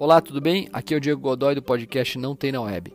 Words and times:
Olá, 0.00 0.20
tudo 0.20 0.40
bem? 0.40 0.68
Aqui 0.72 0.94
é 0.94 0.96
o 0.96 1.00
Diego 1.00 1.20
Godoy 1.20 1.56
do 1.56 1.62
podcast 1.62 2.16
Não 2.18 2.36
Tem 2.36 2.52
Na 2.52 2.60
Web. 2.60 2.92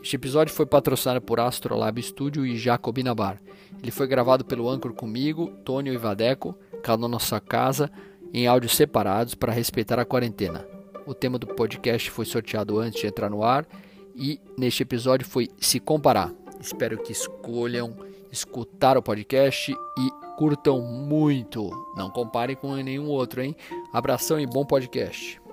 Este 0.00 0.14
episódio 0.14 0.54
foi 0.54 0.64
patrocinado 0.64 1.20
por 1.20 1.40
Astrolab 1.40 2.00
Studio 2.00 2.46
e 2.46 2.56
Jacobina 2.56 3.12
Bar. 3.12 3.42
Ele 3.82 3.90
foi 3.90 4.06
gravado 4.06 4.44
pelo 4.44 4.70
Anchor 4.70 4.92
comigo, 4.92 5.48
Tônio 5.64 5.92
e 5.92 5.96
Vadeco, 5.96 6.56
cada 6.80 7.02
na 7.02 7.08
nossa 7.08 7.40
casa, 7.40 7.90
em 8.32 8.46
áudios 8.46 8.76
separados 8.76 9.34
para 9.34 9.52
respeitar 9.52 9.98
a 9.98 10.04
quarentena. 10.04 10.64
O 11.04 11.12
tema 11.12 11.40
do 11.40 11.46
podcast 11.48 12.08
foi 12.08 12.24
sorteado 12.24 12.78
antes 12.78 13.00
de 13.00 13.08
entrar 13.08 13.28
no 13.28 13.42
ar 13.42 13.66
e 14.14 14.38
neste 14.56 14.84
episódio 14.84 15.26
foi 15.26 15.48
Se 15.58 15.80
Comparar. 15.80 16.32
Espero 16.60 17.02
que 17.02 17.10
escolham 17.10 17.96
escutar 18.30 18.96
o 18.96 19.02
podcast 19.02 19.72
e 19.72 20.10
curtam 20.36 20.80
muito. 20.80 21.68
Não 21.96 22.10
comparem 22.10 22.54
com 22.54 22.76
nenhum 22.76 23.08
outro, 23.08 23.42
hein? 23.42 23.56
Abração 23.92 24.38
e 24.38 24.46
bom 24.46 24.64
podcast. 24.64 25.43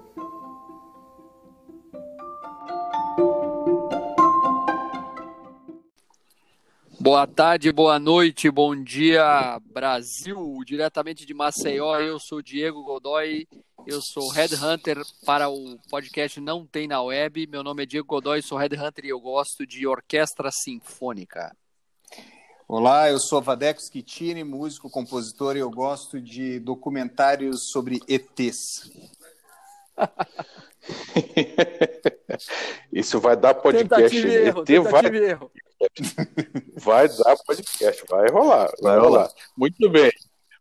Boa 7.12 7.28
tarde, 7.28 7.74
boa 7.74 8.00
noite, 8.00 8.50
bom 8.50 8.74
dia, 8.74 9.60
Brasil, 9.66 10.58
diretamente 10.66 11.26
de 11.26 11.34
Maceió. 11.34 12.00
Eu 12.00 12.18
sou 12.18 12.42
Diego 12.42 12.86
Godoy, 12.86 13.50
eu 13.86 14.02
sou 14.02 14.30
Headhunter 14.30 14.98
para 15.26 15.50
o 15.50 15.78
podcast 15.90 16.40
Não 16.40 16.66
Tem 16.66 16.88
na 16.88 17.02
Web. 17.02 17.48
Meu 17.48 17.64
nome 17.64 17.84
é 17.84 17.86
Diego 17.86 18.08
Godoy, 18.08 18.42
sou 18.42 18.58
Headhunter 18.58 19.04
e 19.04 19.10
eu 19.10 19.20
gosto 19.20 19.68
de 19.68 19.86
orquestra 19.86 20.50
sinfônica. 20.54 21.54
Olá, 22.66 23.10
eu 23.10 23.20
sou 23.20 23.42
Vadeco 23.42 23.82
Schittini, 23.82 24.46
músico, 24.46 24.90
compositor 24.90 25.58
e 25.58 25.60
eu 25.60 25.70
gosto 25.70 26.22
de 26.22 26.62
documentários 26.62 27.72
sobre 27.72 28.00
ETs. 28.08 28.90
Isso 32.90 33.20
vai 33.20 33.36
dar 33.36 33.56
podcast. 33.56 34.16
Erro, 34.16 34.62
ET 34.62 34.80
vai... 34.90 35.06
Erro. 35.08 35.52
vai 36.78 37.08
dar 37.08 37.36
podcast, 37.46 38.04
vai 38.10 38.30
rolar, 38.30 38.72
vai 38.82 38.98
rolar. 39.00 39.30
Muito 39.58 39.90
bem. 39.90 40.12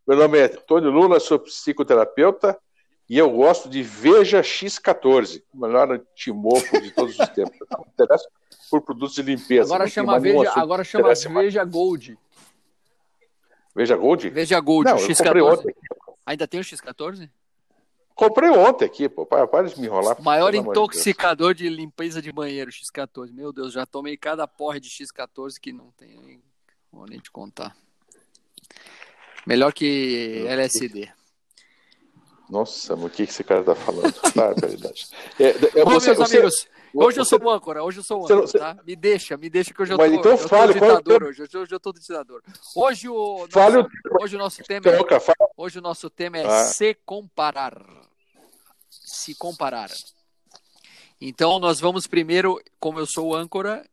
Meu 0.07 0.17
nome 0.17 0.39
é 0.39 0.47
Tony 0.47 0.87
Lula, 0.87 1.19
sou 1.19 1.39
psicoterapeuta 1.39 2.57
e 3.09 3.17
eu 3.17 3.29
gosto 3.29 3.69
de 3.69 3.83
Veja 3.83 4.41
X14, 4.41 5.43
o 5.53 5.59
melhor 5.59 5.91
antimofo 5.91 6.81
de 6.81 6.91
todos 6.91 7.19
os 7.19 7.29
tempos. 7.29 7.57
Não 7.69 7.85
interessa 7.87 8.27
por 8.69 8.81
produtos 8.81 9.15
de 9.15 9.21
limpeza. 9.21 9.73
Agora 9.73 9.89
chama 9.89 10.19
Veja, 10.19 10.53
agora 10.55 10.83
chama 10.83 11.13
Veja 11.41 11.63
Gold. 11.65 12.17
Veja 13.75 13.95
Gold? 13.95 14.29
Veja 14.29 14.59
Gold, 14.59 14.89
Não, 14.89 14.97
X14. 14.97 15.73
Ainda 16.25 16.47
tem 16.47 16.59
o 16.59 16.63
X14? 16.63 17.29
Comprei 18.21 18.51
ontem 18.51 18.85
aqui, 18.85 19.09
pô. 19.09 19.25
Para, 19.25 19.47
para 19.47 19.67
de 19.67 19.79
me 19.79 19.87
enrolar. 19.87 20.21
Maior 20.21 20.53
intoxicador 20.53 21.55
de, 21.55 21.63
de, 21.63 21.75
limpeza 21.75 22.21
de 22.21 22.31
banheiro, 22.31 22.69
X14. 22.69 23.33
Meu 23.33 23.51
Deus, 23.51 23.73
já 23.73 23.83
tomei 23.83 24.15
cada 24.15 24.47
porra 24.47 24.79
de 24.79 24.89
X14 24.89 25.55
que 25.59 25.73
não 25.73 25.89
tem. 25.97 26.39
Vou 26.91 27.07
nem 27.07 27.17
te 27.17 27.31
contar. 27.31 27.75
Melhor 29.43 29.73
que 29.73 30.45
LSD. 30.47 31.09
Nossa, 32.47 32.93
o 32.93 33.09
que 33.09 33.23
esse 33.23 33.43
cara 33.43 33.63
tá 33.63 33.73
falando? 33.73 34.13
Verdade. 34.61 35.07
É, 35.39 35.79
é, 35.79 35.83
Bom, 35.83 35.89
você, 35.89 36.13
meus 36.13 36.19
você, 36.19 36.37
amigos, 36.37 36.67
Hoje 36.93 37.19
eu 37.19 37.25
sou 37.25 37.41
o 37.41 37.49
âncora, 37.49 37.83
hoje 37.83 38.01
eu 38.01 38.03
sou 38.03 38.21
o 38.21 38.25
âncora, 38.25 38.41
você... 38.41 38.59
tá? 38.59 38.77
Me 38.85 38.95
deixa, 38.95 39.35
me 39.35 39.49
deixa 39.49 39.73
que 39.73 39.81
hoje 39.81 39.93
eu 39.93 39.97
tô, 39.97 40.05
então 40.05 40.31
eu 40.31 40.37
fale, 40.37 40.73
tô 40.73 40.79
ditador 40.79 41.23
hoje, 41.23 41.41
hoje 41.41 41.73
eu 41.73 41.79
tô 41.79 41.91
ditador. 41.91 42.43
Hoje 42.75 43.09
o 43.09 43.47
fale 43.49 43.77
nosso, 43.77 43.89
hoje 44.21 44.35
o 44.35 44.39
nosso 44.39 44.63
tema 44.63 44.87
é, 44.89 44.99
hoje 45.57 45.79
o 45.79 45.81
nosso 45.81 46.09
tema 46.09 46.37
é 46.37 46.45
ah. 46.45 46.65
se 46.65 46.93
comparar. 47.03 47.81
Se 49.21 49.35
comparar. 49.35 49.91
Então 51.19 51.59
nós 51.59 51.79
vamos 51.79 52.07
primeiro, 52.07 52.59
como 52.79 52.99
eu 52.99 53.05
sou 53.05 53.29
o 53.29 53.35
âncora, 53.35 53.87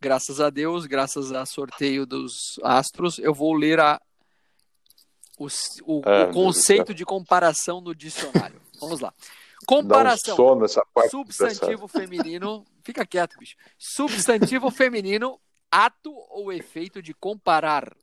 graças 0.00 0.40
a 0.40 0.50
Deus, 0.50 0.84
graças 0.84 1.30
a 1.30 1.46
sorteio 1.46 2.04
dos 2.04 2.58
astros, 2.64 3.20
eu 3.20 3.32
vou 3.32 3.54
ler 3.54 3.78
a 3.78 4.02
o, 5.38 5.46
o, 5.84 6.02
ah, 6.04 6.24
o 6.24 6.32
conceito 6.32 6.92
de 6.92 7.04
comparação 7.04 7.80
no 7.80 7.94
dicionário. 7.94 8.60
Vamos 8.80 8.98
lá. 8.98 9.14
Comparação. 9.64 10.34
Um 10.34 11.08
substantivo 11.08 11.86
dessa... 11.86 12.00
feminino. 12.00 12.66
Fica 12.82 13.06
quieto, 13.06 13.38
bicho. 13.38 13.56
Substantivo 13.78 14.70
feminino, 14.72 15.40
ato 15.70 16.12
ou 16.30 16.52
efeito 16.52 17.00
de 17.00 17.14
comparar. 17.14 17.96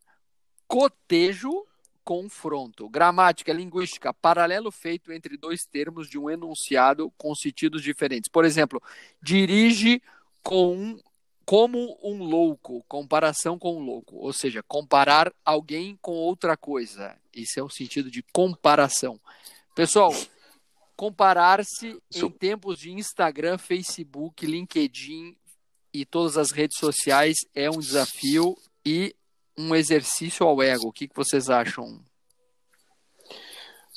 Cotejo, 0.68 1.66
confronto. 2.06 2.88
Gramática, 2.88 3.52
linguística, 3.52 4.14
paralelo 4.14 4.72
feito 4.72 5.12
entre 5.12 5.36
dois 5.36 5.62
termos 5.66 6.08
de 6.08 6.20
um 6.20 6.30
enunciado 6.30 7.12
com 7.18 7.34
sentidos 7.34 7.82
diferentes. 7.82 8.30
Por 8.32 8.46
exemplo, 8.46 8.82
dirige 9.22 10.02
com 10.44 10.78
um, 10.78 11.00
como 11.44 11.98
um 12.04 12.24
louco, 12.24 12.86
comparação 12.88 13.58
com 13.58 13.78
um 13.78 13.84
louco. 13.84 14.18
Ou 14.18 14.32
seja, 14.32 14.62
comparar 14.64 15.34
alguém 15.44 15.98
com 16.00 16.14
outra 16.14 16.56
coisa. 16.56 17.18
Esse 17.34 17.60
é 17.60 17.64
o 17.64 17.70
sentido 17.70 18.12
de 18.12 18.22
comparação. 18.32 19.20
Pessoal, 19.74 20.14
comparar-se 20.96 22.00
em 22.14 22.30
tempos 22.30 22.78
de 22.78 22.92
Instagram, 22.92 23.58
Facebook, 23.58 24.46
LinkedIn 24.46 25.36
e 25.92 26.06
todas 26.06 26.38
as 26.38 26.52
redes 26.52 26.78
sociais 26.78 27.36
é 27.56 27.70
um 27.70 27.80
desafio 27.80 28.56
e 28.86 29.16
um 29.58 29.76
exercício 29.76 30.46
ao 30.46 30.62
ego. 30.62 30.88
O 30.88 30.92
que, 30.92 31.08
que 31.08 31.16
vocês 31.16 31.50
acham? 31.50 32.00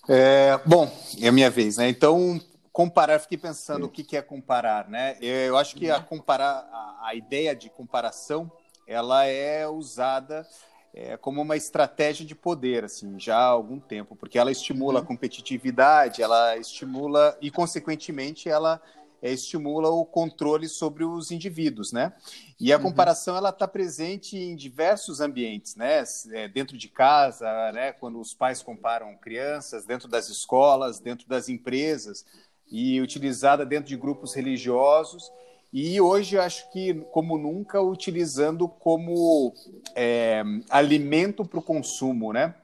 É, 0.09 0.59
bom, 0.65 0.91
é 1.21 1.29
a 1.29 1.33
minha 1.33 1.51
vez, 1.51 1.77
né? 1.77 1.89
Então, 1.89 2.41
comparar, 2.73 3.19
fiquei 3.19 3.37
pensando 3.37 3.87
o 3.87 3.89
que, 3.89 4.03
que 4.03 4.17
é 4.17 4.23
comparar, 4.23 4.89
né? 4.89 5.17
Eu 5.21 5.57
acho 5.57 5.75
que 5.75 5.91
a 5.91 6.01
comparar, 6.01 6.69
a, 6.73 7.09
a 7.09 7.15
ideia 7.15 7.55
de 7.55 7.69
comparação, 7.69 8.51
ela 8.87 9.27
é 9.27 9.69
usada 9.69 10.47
é, 10.95 11.17
como 11.17 11.43
uma 11.43 11.57
estratégia 11.57 12.25
de 12.25 12.35
poder, 12.35 12.85
assim, 12.85 13.19
já 13.21 13.37
há 13.37 13.45
algum 13.45 13.79
tempo, 13.79 14.17
porque 14.17 14.39
ela 14.39 14.51
estimula 14.51 14.99
a 14.99 15.03
uhum. 15.03 15.09
competitividade, 15.09 16.23
ela 16.23 16.57
estimula 16.57 17.37
e, 17.41 17.51
consequentemente, 17.51 18.49
ela 18.49 18.81
é, 19.23 19.33
estimula 19.33 19.89
o 19.89 20.05
controle 20.05 20.69
sobre 20.69 21.05
os 21.05 21.31
indivíduos, 21.31 21.93
né? 21.93 22.13
E 22.61 22.73
a 22.73 22.77
uhum. 22.77 22.83
comparação 22.85 23.37
ela 23.37 23.51
está 23.51 23.67
presente 23.67 24.37
em 24.37 24.57
diversos 24.57 25.21
ambientes, 25.21 25.77
né? 25.77 26.03
É, 26.33 26.49
dentro 26.49 26.77
de 26.77 26.89
casa, 26.89 27.73
né? 27.73 27.93
Quando 27.93 28.21
os 28.21 28.35
pais 28.35 28.63
comparam 28.63 29.17
crianças, 29.17 29.85
dentro 29.85 30.09
das 30.09 30.29
escolas, 30.29 31.01
dentro 31.01 31.29
das 31.29 31.49
empresas 31.49 32.25
e 32.71 33.01
utilizada 33.01 33.65
dentro 33.65 33.89
de 33.89 33.97
grupos 33.97 34.35
religiosos 34.35 35.31
e 35.73 36.01
hoje 36.01 36.39
acho 36.39 36.71
que, 36.71 36.95
como 37.13 37.37
nunca, 37.37 37.81
utilizando 37.81 38.67
como 38.69 39.53
é, 39.95 40.43
alimento 40.71 41.45
para 41.45 41.59
o 41.59 41.63
consumo, 41.63 42.33
né? 42.33 42.55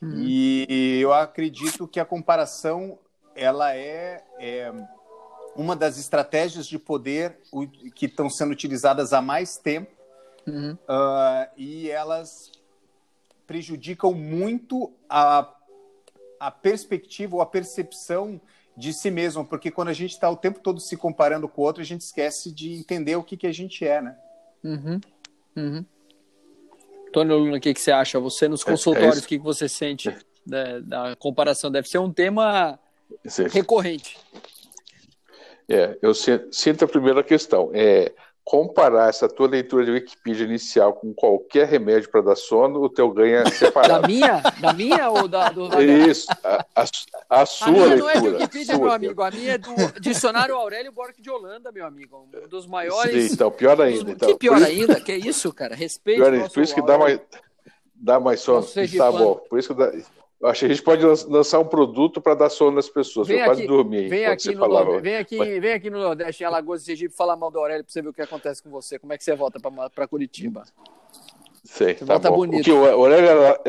Uhum. 0.00 0.14
E 0.18 0.98
eu 1.00 1.12
acredito 1.12 1.88
que 1.88 1.98
a 1.98 2.04
comparação 2.04 2.98
ela 3.34 3.74
é, 3.74 4.22
é, 4.38 4.72
uma 5.54 5.76
das 5.76 5.98
estratégias 5.98 6.66
de 6.66 6.78
poder 6.78 7.38
que 7.94 8.06
estão 8.06 8.30
sendo 8.30 8.52
utilizadas 8.52 9.12
há 9.12 9.20
mais 9.20 9.56
tempo 9.56 9.90
uhum. 10.46 10.72
uh, 10.72 11.48
e 11.56 11.90
elas 11.90 12.50
prejudicam 13.46 14.14
muito 14.14 14.92
a, 15.08 15.52
a 16.40 16.50
perspectiva 16.50 17.36
ou 17.36 17.42
a 17.42 17.46
percepção 17.46 18.40
de 18.76 18.92
si 18.92 19.10
mesmo, 19.10 19.44
porque 19.44 19.70
quando 19.70 19.88
a 19.88 19.92
gente 19.92 20.12
está 20.12 20.30
o 20.30 20.36
tempo 20.36 20.58
todo 20.60 20.80
se 20.80 20.96
comparando 20.96 21.46
com 21.46 21.60
o 21.60 21.64
outro, 21.64 21.82
a 21.82 21.84
gente 21.84 22.00
esquece 22.00 22.50
de 22.50 22.72
entender 22.72 23.16
o 23.16 23.22
que, 23.22 23.36
que 23.36 23.46
a 23.46 23.52
gente 23.52 23.86
é, 23.86 24.00
né? 24.00 24.16
Uhum. 24.64 25.00
Uhum. 25.56 25.84
Tony 27.12 27.30
Luna, 27.30 27.58
o 27.58 27.60
que, 27.60 27.74
que 27.74 27.80
você 27.80 27.92
acha? 27.92 28.18
Você 28.18 28.48
nos 28.48 28.64
consultórios, 28.64 29.16
é, 29.16 29.20
é 29.20 29.22
o 29.22 29.26
que, 29.26 29.38
que 29.38 29.44
você 29.44 29.68
sente 29.68 30.16
da, 30.46 30.80
da, 30.80 31.16
comparação? 31.16 31.70
Deve 31.70 31.88
ser 31.88 31.98
um 31.98 32.10
tema 32.10 32.78
Sim. 33.26 33.48
recorrente. 33.48 34.18
É, 35.72 35.98
eu 36.02 36.12
sinto 36.14 36.84
a 36.84 36.88
primeira 36.88 37.22
questão. 37.22 37.70
É, 37.72 38.12
comparar 38.44 39.08
essa 39.08 39.28
tua 39.28 39.48
leitura 39.48 39.84
de 39.84 39.92
Wikipedia 39.92 40.44
inicial 40.44 40.94
com 40.94 41.14
qualquer 41.14 41.66
remédio 41.66 42.10
para 42.10 42.22
dar 42.22 42.36
sono, 42.36 42.82
o 42.82 42.88
teu 42.88 43.10
ganho 43.10 43.36
é 43.36 43.44
separado. 43.50 44.02
Da 44.02 44.08
minha? 44.08 44.42
Da 44.60 44.72
minha 44.72 45.10
ou 45.10 45.28
da 45.28 45.48
do 45.50 45.68
Isso, 45.80 46.26
a, 46.44 46.66
a, 46.74 46.84
a 47.42 47.46
sua 47.46 47.68
a 47.68 47.70
minha 47.70 47.86
leitura. 47.86 48.02
não 48.02 48.10
é 48.10 48.20
de 48.20 48.28
Wikipedia, 48.28 48.78
meu 48.78 48.92
amigo. 48.92 49.22
A 49.22 49.30
minha 49.30 49.52
é 49.52 49.58
do 49.58 50.00
Dicionário 50.00 50.54
Aurélio 50.56 50.92
Borg 50.92 51.14
de 51.18 51.30
Holanda, 51.30 51.70
meu 51.70 51.86
amigo. 51.86 52.28
Um 52.44 52.48
dos 52.48 52.66
maiores. 52.66 53.28
Sim, 53.28 53.34
então, 53.34 53.50
pior 53.50 53.80
ainda. 53.80 54.10
Então. 54.10 54.28
Que 54.28 54.36
pior 54.36 54.62
ainda? 54.62 55.00
Que 55.00 55.12
é 55.12 55.16
isso, 55.18 55.52
cara? 55.52 55.74
Respeito. 55.74 56.18
Pior 56.18 56.32
ainda. 56.32 56.50
Por 56.50 56.62
isso 56.62 56.74
que 56.74 56.82
dá 56.82 56.98
mais, 56.98 57.20
dá 57.94 58.20
mais 58.20 58.40
sono. 58.40 58.66
Tá 58.96 59.12
bom. 59.12 59.36
Por 59.48 59.58
isso 59.58 59.74
que 59.74 59.80
dá. 59.80 59.92
Acho 60.44 60.60
que 60.60 60.66
a 60.66 60.68
gente 60.70 60.82
pode 60.82 61.04
lançar 61.28 61.60
um 61.60 61.64
produto 61.64 62.20
para 62.20 62.34
dar 62.34 62.50
sono 62.50 62.72
nas 62.72 62.88
pessoas. 62.88 63.28
Vem 63.28 63.38
eu 63.38 63.44
aqui, 63.44 63.50
quase 63.54 63.66
dormi. 63.66 64.08
Vem 64.08 64.26
aqui, 64.26 64.52
no 64.52 64.66
Nordeste, 64.66 65.02
vem, 65.02 65.16
aqui, 65.16 65.36
Mas... 65.36 65.60
vem 65.60 65.72
aqui 65.72 65.90
no 65.90 66.00
Nordeste, 66.00 66.42
em 66.42 66.46
Alagoas 66.46 66.82
e 66.82 66.84
Sergipe, 66.86 67.14
falar 67.14 67.36
mal 67.36 67.50
do 67.50 67.60
Aurélio 67.60 67.84
para 67.84 67.92
você 67.92 68.02
ver 68.02 68.08
o 68.08 68.12
que 68.12 68.22
acontece 68.22 68.60
com 68.60 68.68
você. 68.68 68.98
Como 68.98 69.12
é 69.12 69.18
que 69.18 69.22
você 69.22 69.36
volta 69.36 69.60
para 69.60 70.08
Curitiba? 70.08 70.64
Sei, 71.62 71.94
você 71.94 72.04
tá 72.04 72.14
volta 72.14 72.30
bom. 72.30 72.36
bonito. 72.38 72.60
O 72.60 72.64
que, 72.64 72.72
o 72.72 72.84
Aurélio 72.84 73.28
era, 73.28 73.60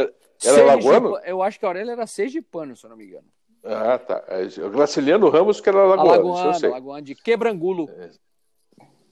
era 0.43 0.65
lagoano? 0.65 1.19
Eu 1.23 1.43
acho 1.43 1.59
que 1.59 1.65
o 1.65 1.67
Aurélio 1.67 1.91
era 1.91 2.07
sergipano, 2.07 2.75
se 2.75 2.85
eu 2.85 2.89
não 2.89 2.97
me 2.97 3.05
engano. 3.05 3.27
Ah, 3.63 3.99
tá. 3.99 4.23
É, 4.27 4.65
o 4.65 4.69
Graciliano 4.71 5.29
Ramos, 5.29 5.61
que 5.61 5.69
era 5.69 5.79
alagoano, 5.79 6.11
alagoano, 6.11 6.49
eu 6.49 6.53
sei. 6.55 6.69
Alagoano, 6.69 7.01
de 7.03 7.13
Quebrangulo. 7.13 7.87
É, 7.87 8.09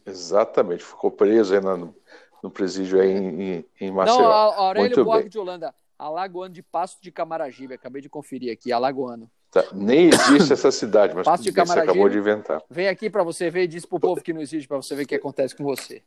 exatamente, 0.05 0.83
ficou 0.83 1.11
preso 1.11 1.53
aí 1.53 1.61
no, 1.61 1.95
no 2.41 2.49
presídio 2.49 2.99
aí 2.99 3.11
em, 3.11 3.65
em, 3.79 3.91
Maceió. 3.91 4.19
Não, 4.19 4.31
Aurélio 4.31 5.05
Buarque 5.05 5.29
de 5.29 5.39
Holanda, 5.39 5.73
alagoano 6.01 6.53
de 6.53 6.63
Passo 6.63 6.97
de 7.01 7.11
Camaragibe, 7.11 7.75
acabei 7.75 8.01
de 8.01 8.09
conferir 8.09 8.51
aqui, 8.51 8.71
alagoano. 8.71 9.29
Tá, 9.51 9.63
nem 9.73 10.07
existe 10.07 10.53
essa 10.53 10.71
cidade, 10.71 11.13
mas 11.13 11.25
Passo 11.25 11.43
de 11.43 11.51
você 11.51 11.79
acabou 11.79 12.09
de 12.09 12.17
inventar. 12.17 12.61
Vem 12.69 12.87
aqui 12.87 13.09
para 13.09 13.23
você 13.23 13.49
ver 13.49 13.63
e 13.63 13.67
diz 13.67 13.85
pro 13.85 13.99
povo 13.99 14.21
que 14.21 14.33
não 14.33 14.41
existe, 14.41 14.67
para 14.67 14.77
você 14.77 14.95
ver 14.95 15.03
o 15.03 15.07
que 15.07 15.15
acontece 15.15 15.55
com 15.55 15.63
você. 15.63 16.01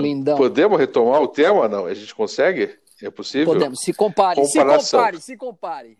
Lindão. 0.00 0.36
Podemos 0.36 0.78
retomar 0.78 1.20
o 1.20 1.28
tema? 1.28 1.68
Não, 1.68 1.86
a 1.86 1.94
gente 1.94 2.14
consegue? 2.14 2.76
É 3.02 3.10
possível? 3.10 3.52
Podemos. 3.52 3.80
Se 3.80 3.92
compare, 3.92 4.40
Comparação. 4.40 4.80
se 4.80 4.96
compare, 4.96 5.20
se 5.20 5.36
compare. 5.36 5.98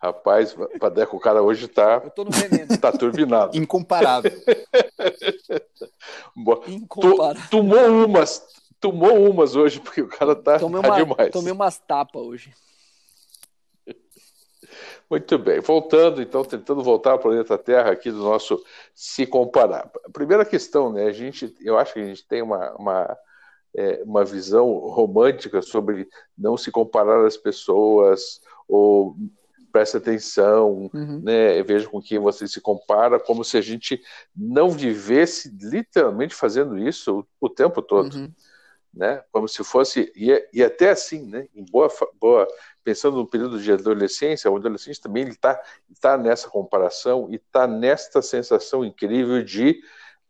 Rapaz, 0.00 0.54
Padeco, 0.78 1.16
o 1.16 1.20
cara 1.20 1.42
hoje 1.42 1.66
tá. 1.66 2.00
Eu 2.04 2.10
tô 2.10 2.24
no 2.24 2.30
veneno. 2.30 2.68
Tá 2.78 2.92
turbinado. 2.92 3.56
Incomparável. 3.56 4.30
Incomparável. 6.68 7.42
tomou 7.50 8.04
umas, 8.04 8.40
tomou 8.80 9.30
umas 9.30 9.56
hoje, 9.56 9.80
porque 9.80 10.02
o 10.02 10.08
cara 10.08 10.34
tá, 10.34 10.58
tomei 10.58 10.80
tá 10.80 10.88
uma, 10.88 10.96
demais. 10.96 11.30
Tomei 11.30 11.52
umas 11.52 11.78
tapas 11.78 12.22
hoje. 12.22 12.52
Muito 15.10 15.38
bem, 15.38 15.60
voltando 15.60 16.20
então, 16.20 16.44
tentando 16.44 16.82
voltar 16.82 17.12
ao 17.12 17.18
planeta 17.18 17.56
Terra 17.56 17.90
aqui 17.90 18.10
do 18.10 18.18
nosso 18.18 18.62
se 18.94 19.26
comparar. 19.26 19.90
A 20.04 20.10
primeira 20.10 20.44
questão, 20.44 20.92
né? 20.92 21.06
A 21.06 21.12
gente, 21.12 21.54
eu 21.62 21.78
acho 21.78 21.94
que 21.94 22.00
a 22.00 22.04
gente 22.04 22.26
tem 22.26 22.42
uma, 22.42 22.74
uma, 22.74 23.18
é, 23.74 24.02
uma 24.04 24.22
visão 24.22 24.70
romântica 24.70 25.62
sobre 25.62 26.06
não 26.36 26.58
se 26.58 26.70
comparar 26.70 27.24
às 27.24 27.38
pessoas 27.38 28.42
ou 28.68 29.16
preste 29.72 29.96
atenção, 29.96 30.90
uhum. 30.92 31.22
né? 31.24 31.62
Veja 31.62 31.88
com 31.88 32.02
quem 32.02 32.18
você 32.18 32.46
se 32.46 32.60
compara, 32.60 33.18
como 33.18 33.42
se 33.42 33.56
a 33.56 33.62
gente 33.62 34.02
não 34.36 34.68
vivesse 34.68 35.50
literalmente 35.58 36.34
fazendo 36.34 36.76
isso 36.76 37.20
o, 37.40 37.46
o 37.46 37.48
tempo 37.48 37.80
todo. 37.80 38.14
Uhum 38.14 38.30
né? 38.92 39.22
Como 39.30 39.46
se 39.48 39.62
fosse 39.62 40.12
e, 40.14 40.48
e 40.52 40.62
até 40.62 40.90
assim, 40.90 41.26
né? 41.26 41.48
Em 41.54 41.64
boa, 41.64 41.88
boa 42.20 42.46
pensando 42.82 43.16
no 43.16 43.26
período 43.26 43.60
de 43.60 43.70
adolescência, 43.72 44.50
o 44.50 44.56
adolescente 44.56 45.00
também 45.00 45.22
ele 45.24 45.32
está 45.32 45.60
tá 46.00 46.16
nessa 46.16 46.48
comparação 46.48 47.28
e 47.30 47.36
está 47.36 47.66
nesta 47.66 48.22
sensação 48.22 48.84
incrível 48.84 49.42
de 49.42 49.80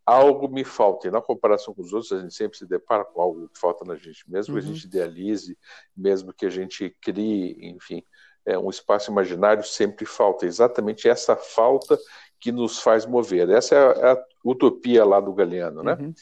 algo 0.05 0.49
me 0.49 0.64
falta. 0.64 1.06
E 1.06 1.10
na 1.10 1.20
comparação 1.20 1.75
com 1.75 1.82
os 1.82 1.93
outros, 1.93 2.12
a 2.12 2.20
gente 2.20 2.34
sempre 2.34 2.56
se 2.56 2.66
depara 2.66 3.05
com 3.05 3.20
algo 3.20 3.49
que 3.49 3.58
falta 3.58 3.84
na 3.84 3.94
gente, 3.94 4.28
mesmo 4.28 4.55
uhum. 4.55 4.60
que 4.60 4.66
a 4.66 4.72
gente 4.72 4.84
idealize, 4.84 5.58
mesmo 5.96 6.32
que 6.32 6.46
a 6.46 6.50
gente 6.50 6.96
crie, 7.00 7.56
enfim, 7.60 8.02
é, 8.46 8.58
um 8.58 8.70
espaço 8.70 9.10
imaginário, 9.10 9.62
sempre 9.62 10.06
falta. 10.06 10.46
É 10.46 10.49
exatamente 10.49 11.06
essa 11.06 11.37
falta 11.37 11.99
que 12.40 12.50
nos 12.50 12.78
faz 12.78 13.05
mover. 13.05 13.50
Essa 13.50 13.75
é 13.75 13.78
a, 13.78 14.12
a 14.12 14.25
utopia 14.43 15.05
lá 15.05 15.20
do 15.20 15.34
Galeano, 15.34 15.82
né? 15.82 15.96
Uhum. 16.00 16.14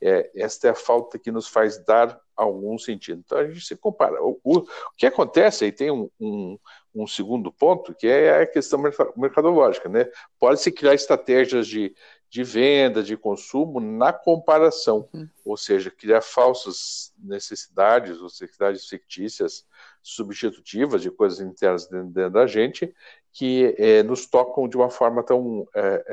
É, 0.00 0.30
esta 0.34 0.68
é 0.68 0.70
a 0.70 0.74
falta 0.74 1.18
que 1.18 1.30
nos 1.30 1.48
faz 1.48 1.82
dar 1.84 2.20
algum 2.36 2.78
sentido. 2.78 3.22
Então 3.24 3.38
a 3.38 3.46
gente 3.46 3.64
se 3.64 3.76
compara. 3.76 4.22
O, 4.22 4.38
o, 4.42 4.58
o 4.58 4.66
que 4.96 5.06
acontece, 5.06 5.64
aí 5.64 5.72
tem 5.72 5.90
um, 5.90 6.10
um, 6.20 6.58
um, 6.94 7.06
segundo 7.06 7.52
ponto, 7.52 7.94
que 7.94 8.06
é 8.06 8.42
a 8.42 8.46
questão 8.46 8.82
mercadológica. 9.16 9.88
Né? 9.88 10.08
Pode-se 10.38 10.70
criar 10.72 10.94
estratégias 10.94 11.66
de, 11.66 11.94
de 12.28 12.42
venda, 12.42 13.02
de 13.02 13.16
consumo 13.16 13.80
na 13.80 14.12
comparação, 14.12 15.08
uhum. 15.12 15.28
ou 15.44 15.56
seja, 15.56 15.90
criar 15.90 16.20
falsas 16.20 17.12
necessidades 17.18 18.18
ou 18.18 18.24
necessidades 18.24 18.86
fictícias 18.86 19.64
substitutivas 20.02 21.00
de 21.00 21.10
coisas 21.10 21.40
internas 21.40 21.86
dentro, 21.86 22.08
dentro 22.08 22.32
da 22.32 22.46
gente 22.46 22.94
que 23.32 23.74
é, 23.78 24.02
nos 24.04 24.26
tocam 24.26 24.68
de 24.68 24.76
uma 24.76 24.88
forma 24.88 25.22
tão 25.22 25.66
é, 25.74 26.04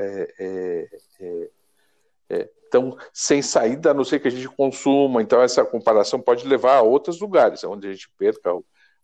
é, 1.19 1.49
é, 2.31 2.49
então, 2.67 2.97
sem 3.11 3.41
saída, 3.41 3.91
a 3.91 3.93
não 3.93 4.05
ser 4.05 4.19
que 4.19 4.29
a 4.29 4.31
gente 4.31 4.47
consuma. 4.47 5.21
Então, 5.21 5.41
essa 5.41 5.65
comparação 5.65 6.21
pode 6.21 6.47
levar 6.47 6.77
a 6.77 6.81
outros 6.81 7.19
lugares, 7.19 7.65
onde 7.65 7.85
a 7.85 7.91
gente 7.91 8.09
perca 8.17 8.49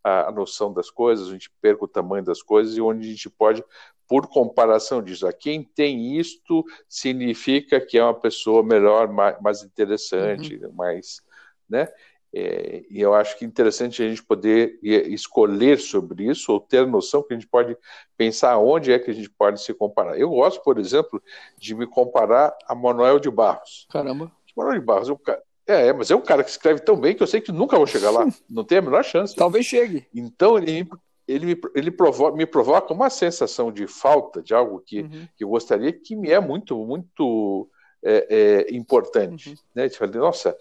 a, 0.02 0.30
a 0.30 0.32
noção 0.32 0.72
das 0.72 0.90
coisas, 0.90 1.28
a 1.28 1.32
gente 1.32 1.52
perca 1.62 1.84
o 1.84 1.88
tamanho 1.88 2.24
das 2.24 2.42
coisas 2.42 2.78
e 2.78 2.82
onde 2.82 3.06
a 3.06 3.12
gente 3.12 3.30
pode, 3.30 3.62
por 4.08 4.28
comparação 4.28 5.04
disso, 5.04 5.28
a 5.28 5.34
quem 5.34 5.64
tem 5.64 6.18
isto 6.18 6.64
significa 6.88 7.82
que 7.82 7.98
é 7.98 8.04
uma 8.04 8.14
pessoa 8.14 8.64
melhor, 8.64 9.12
mais, 9.12 9.42
mais 9.42 9.62
interessante, 9.62 10.56
uhum. 10.56 10.72
mais, 10.72 11.22
né? 11.70 11.90
É, 12.34 12.84
e 12.90 13.00
eu 13.00 13.14
acho 13.14 13.38
que 13.38 13.46
é 13.46 13.48
interessante 13.48 14.04
a 14.04 14.10
gente 14.10 14.24
poder 14.24 14.78
escolher 14.82 15.80
sobre 15.80 16.26
isso 16.26 16.52
ou 16.52 16.60
ter 16.60 16.86
noção 16.86 17.24
que 17.24 17.34
a 17.34 17.38
gente 17.38 17.48
pode 17.48 17.76
pensar 18.18 18.58
onde 18.58 18.92
é 18.92 19.00
que 19.00 19.10
a 19.10 19.14
gente 19.14 19.30
pode 19.30 19.62
se 19.62 19.74
comparar. 19.74 20.20
Eu 20.20 20.30
gosto, 20.30 20.62
por 20.62 20.78
exemplo, 20.78 21.22
de 21.58 21.74
me 21.74 21.88
comparar 21.88 22.56
a 22.68 22.76
Manuel 22.76 23.20
de 23.20 23.30
Barros. 23.30 23.88
Caramba. 23.90 24.32
Manuel 24.56 24.80
de 24.80 24.86
Barros, 24.86 25.10
eu, 25.10 25.20
é, 25.68 25.92
mas 25.92 26.10
é 26.10 26.16
um 26.16 26.22
cara 26.22 26.44
que 26.44 26.50
escreve 26.50 26.80
tão 26.80 26.96
bem 26.96 27.14
que 27.14 27.22
eu 27.22 27.28
sei 27.28 27.42
que 27.42 27.52
nunca 27.52 27.78
vou 27.78 27.86
chegar 27.86 28.10
lá. 28.10 28.26
Não 28.50 28.64
tem 28.64 28.78
a 28.78 28.82
menor 28.82 29.04
chance. 29.04 29.36
Talvez 29.36 29.66
chegue. 29.66 30.08
Então 30.16 30.58
ele, 30.58 30.88
ele, 31.28 31.46
me, 31.46 31.62
ele 31.76 31.92
provoca, 31.92 32.36
me 32.36 32.46
provoca 32.46 32.94
uma 32.94 33.10
sensação 33.10 33.72
de 33.72 33.86
falta 33.86 34.42
de 34.42 34.54
algo 34.54 34.82
que, 34.86 35.02
uhum. 35.02 35.28
que 35.36 35.44
eu 35.44 35.50
gostaria, 35.50 35.92
que 35.92 36.16
me 36.16 36.32
é 36.32 36.40
muito, 36.40 36.76
muito 36.86 37.70
é, 38.04 38.28
é, 38.30 38.76
importante. 38.76 39.50
Uhum. 39.50 39.56
Né? 39.76 39.90
Você 39.90 39.98
fala, 39.98 40.12
nossa, 40.12 40.58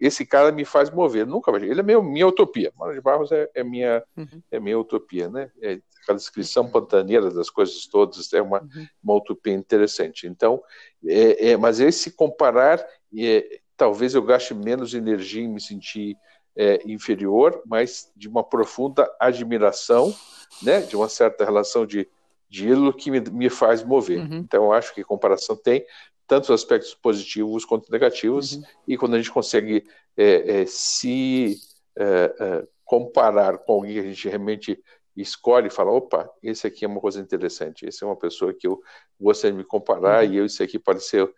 esse 0.00 0.26
cara 0.26 0.52
me 0.52 0.64
faz 0.64 0.90
mover. 0.90 1.26
Nunca 1.26 1.50
vai. 1.50 1.62
Ele 1.62 1.80
é 1.80 1.82
meu, 1.82 2.02
minha 2.02 2.26
utopia. 2.26 2.72
Mário 2.76 2.94
de 2.94 3.00
Barros 3.00 3.30
é, 3.32 3.48
é, 3.54 3.64
minha, 3.64 4.02
uhum. 4.16 4.42
é 4.50 4.60
minha 4.60 4.78
utopia. 4.78 5.28
Né? 5.28 5.50
É, 5.60 5.80
aquela 6.02 6.18
descrição 6.18 6.68
pantaneira 6.68 7.30
das 7.30 7.50
coisas 7.50 7.86
todas 7.86 8.32
é 8.32 8.42
uma, 8.42 8.62
uhum. 8.62 8.86
uma 9.02 9.14
utopia 9.14 9.54
interessante. 9.54 10.26
Então, 10.26 10.62
é, 11.06 11.50
é, 11.50 11.56
mas 11.56 11.80
esse 11.80 12.10
comparar, 12.10 12.84
é, 13.16 13.60
talvez 13.76 14.14
eu 14.14 14.22
gaste 14.22 14.54
menos 14.54 14.94
energia 14.94 15.42
em 15.42 15.48
me 15.48 15.60
sentir 15.60 16.16
é, 16.54 16.82
inferior, 16.84 17.62
mas 17.64 18.10
de 18.14 18.28
uma 18.28 18.44
profunda 18.44 19.10
admiração, 19.18 20.14
né? 20.62 20.80
de 20.80 20.96
uma 20.96 21.08
certa 21.08 21.44
relação 21.44 21.86
de 21.86 22.08
de 22.52 22.68
ídolo 22.68 22.92
que 22.92 23.10
me, 23.10 23.18
me 23.18 23.48
faz 23.48 23.82
mover. 23.82 24.20
Uhum. 24.20 24.36
Então, 24.36 24.64
eu 24.64 24.72
acho 24.74 24.94
que 24.94 25.02
comparação 25.02 25.56
tem, 25.56 25.82
tanto 26.26 26.52
aspectos 26.52 26.94
positivos 26.94 27.64
quanto 27.64 27.90
negativos, 27.90 28.54
uhum. 28.54 28.62
e 28.88 28.96
quando 28.96 29.14
a 29.14 29.18
gente 29.18 29.30
consegue 29.30 29.84
é, 30.16 30.62
é, 30.62 30.66
se 30.66 31.56
é, 31.96 32.34
é, 32.38 32.66
comparar 32.84 33.58
com 33.58 33.72
alguém 33.72 33.94
que 33.94 34.00
a 34.00 34.04
gente 34.04 34.28
realmente 34.28 34.82
escolhe 35.16 35.66
e 35.66 35.70
fala, 35.70 35.90
opa, 35.90 36.30
esse 36.42 36.66
aqui 36.66 36.84
é 36.84 36.88
uma 36.88 37.00
coisa 37.00 37.20
interessante, 37.20 37.86
esse 37.86 38.02
é 38.02 38.06
uma 38.06 38.16
pessoa 38.16 38.54
que 38.54 38.66
eu 38.66 38.80
gostaria 39.20 39.52
de 39.52 39.58
me 39.58 39.64
comparar, 39.64 40.24
uhum. 40.24 40.32
e 40.32 40.36
eu, 40.38 40.46
esse 40.46 40.62
aqui 40.62 40.78
pode 40.78 41.02
ser 41.02 41.30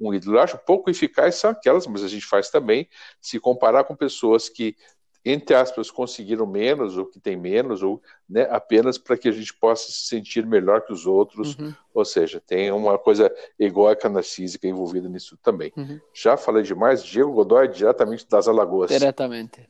um 0.00 0.14
ídolo. 0.14 0.36
Eu 0.36 0.40
acho 0.40 0.58
pouco 0.58 0.90
eficaz 0.90 1.34
são 1.36 1.50
aquelas, 1.50 1.86
mas 1.86 2.02
a 2.02 2.08
gente 2.08 2.24
faz 2.24 2.50
também, 2.50 2.88
se 3.20 3.38
comparar 3.38 3.84
com 3.84 3.94
pessoas 3.94 4.48
que 4.48 4.74
entre 5.24 5.54
aspas, 5.54 5.90
conseguiram 5.90 6.46
menos, 6.46 6.96
ou 6.96 7.04
que 7.04 7.20
tem 7.20 7.36
menos, 7.36 7.82
ou 7.82 8.02
né, 8.28 8.48
apenas 8.50 8.96
para 8.96 9.18
que 9.18 9.28
a 9.28 9.32
gente 9.32 9.52
possa 9.54 9.90
se 9.90 10.06
sentir 10.06 10.46
melhor 10.46 10.82
que 10.82 10.92
os 10.92 11.06
outros. 11.06 11.56
Uhum. 11.58 11.74
Ou 11.92 12.04
seja, 12.04 12.40
tem 12.40 12.70
uma 12.70 12.98
coisa 12.98 13.30
egóica 13.58 14.08
narcísica 14.08 14.66
envolvida 14.66 15.08
nisso 15.08 15.36
também. 15.42 15.72
Uhum. 15.76 16.00
Já 16.14 16.36
falei 16.36 16.62
demais, 16.62 17.04
Diego 17.04 17.32
Godoy, 17.32 17.68
diretamente 17.68 18.26
das 18.28 18.48
Alagoas. 18.48 18.90
Diretamente. 18.90 19.68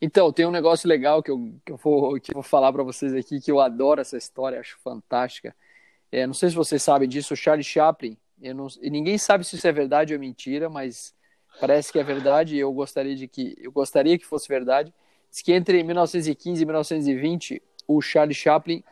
Então, 0.00 0.32
tem 0.32 0.46
um 0.46 0.50
negócio 0.50 0.88
legal 0.88 1.22
que 1.22 1.30
eu, 1.30 1.52
que 1.64 1.72
eu, 1.72 1.76
vou, 1.76 2.20
que 2.20 2.30
eu 2.30 2.34
vou 2.34 2.42
falar 2.42 2.72
para 2.72 2.82
vocês 2.82 3.14
aqui, 3.14 3.40
que 3.40 3.50
eu 3.50 3.60
adoro 3.60 4.00
essa 4.00 4.16
história, 4.16 4.60
acho 4.60 4.78
fantástica. 4.84 5.54
É, 6.12 6.26
não 6.26 6.34
sei 6.34 6.50
se 6.50 6.54
vocês 6.54 6.82
sabem 6.82 7.08
disso, 7.08 7.34
o 7.34 7.36
Charlie 7.36 7.64
Chaplin, 7.64 8.16
não, 8.54 8.68
ninguém 8.82 9.18
sabe 9.18 9.44
se 9.44 9.56
isso 9.56 9.66
é 9.66 9.72
verdade 9.72 10.14
ou 10.14 10.20
mentira, 10.20 10.68
mas 10.68 11.14
parece 11.60 11.92
que 11.92 11.98
é 11.98 12.02
verdade 12.02 12.56
e 12.56 12.58
eu 12.58 12.72
gostaria 12.72 13.14
de 13.14 13.26
que 13.26 13.54
eu 13.58 13.72
gostaria 13.72 14.18
que 14.18 14.26
fosse 14.26 14.48
verdade. 14.48 14.92
Diz 15.30 15.42
que 15.42 15.52
entre 15.52 15.82
1915 15.82 16.62
e 16.62 16.64
1920 16.64 17.62
o 17.86 18.00
Charlie 18.00 18.34
Chaplin 18.34 18.82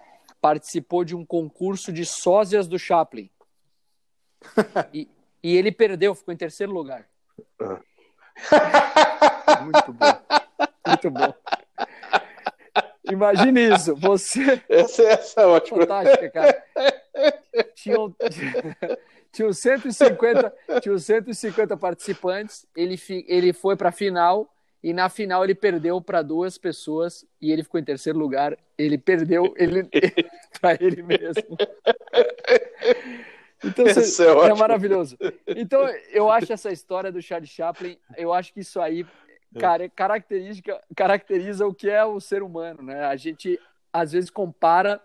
participou 0.40 1.04
de 1.04 1.16
um 1.16 1.24
concurso 1.24 1.92
de 1.92 2.04
sósias 2.04 2.68
do 2.68 2.78
Chaplin. 2.78 3.30
e, 4.92 5.08
e 5.42 5.56
ele 5.56 5.72
perdeu, 5.72 6.14
ficou 6.14 6.34
em 6.34 6.36
terceiro 6.36 6.72
lugar. 6.72 7.08
Muito 9.62 9.92
bom. 9.92 10.12
Muito 10.86 11.10
bom. 11.10 11.34
Imagine 13.10 13.74
isso, 13.74 13.96
você. 13.96 14.62
Essa, 14.68 15.02
essa 15.02 15.40
é 15.42 15.46
ótima. 15.46 15.80
Fantástica, 15.80 16.30
cara. 16.30 16.64
Tinham, 17.74 18.14
tinha 19.34 19.52
150, 19.52 20.54
tinha 20.80 20.98
150 20.98 21.76
participantes, 21.76 22.66
ele, 22.76 22.98
ele 23.26 23.52
foi 23.52 23.76
para 23.76 23.88
a 23.88 23.92
final 23.92 24.48
e 24.82 24.92
na 24.92 25.08
final 25.08 25.42
ele 25.42 25.54
perdeu 25.54 26.00
para 26.00 26.22
duas 26.22 26.56
pessoas 26.56 27.26
e 27.40 27.50
ele 27.50 27.62
ficou 27.62 27.80
em 27.80 27.84
terceiro 27.84 28.18
lugar. 28.18 28.56
Ele 28.76 28.98
perdeu 28.98 29.54
ele, 29.56 29.88
para 30.60 30.74
ele 30.80 31.02
mesmo. 31.02 31.56
Então 33.64 33.86
é, 33.86 34.50
é, 34.50 34.54
maravilhoso. 34.54 35.16
Então 35.46 35.88
eu 36.12 36.30
acho 36.30 36.52
essa 36.52 36.70
história 36.70 37.10
do 37.10 37.22
Charlie 37.22 37.48
Chaplin, 37.48 37.98
eu 38.16 38.32
acho 38.32 38.52
que 38.52 38.60
isso 38.60 38.80
aí 38.80 39.06
cara, 39.58 39.88
característica, 39.88 40.80
caracteriza 40.94 41.66
o 41.66 41.74
que 41.74 41.88
é 41.88 42.04
o 42.04 42.20
ser 42.20 42.42
humano, 42.42 42.82
né? 42.82 43.06
A 43.06 43.16
gente 43.16 43.58
às 43.92 44.12
vezes 44.12 44.28
compara 44.28 45.00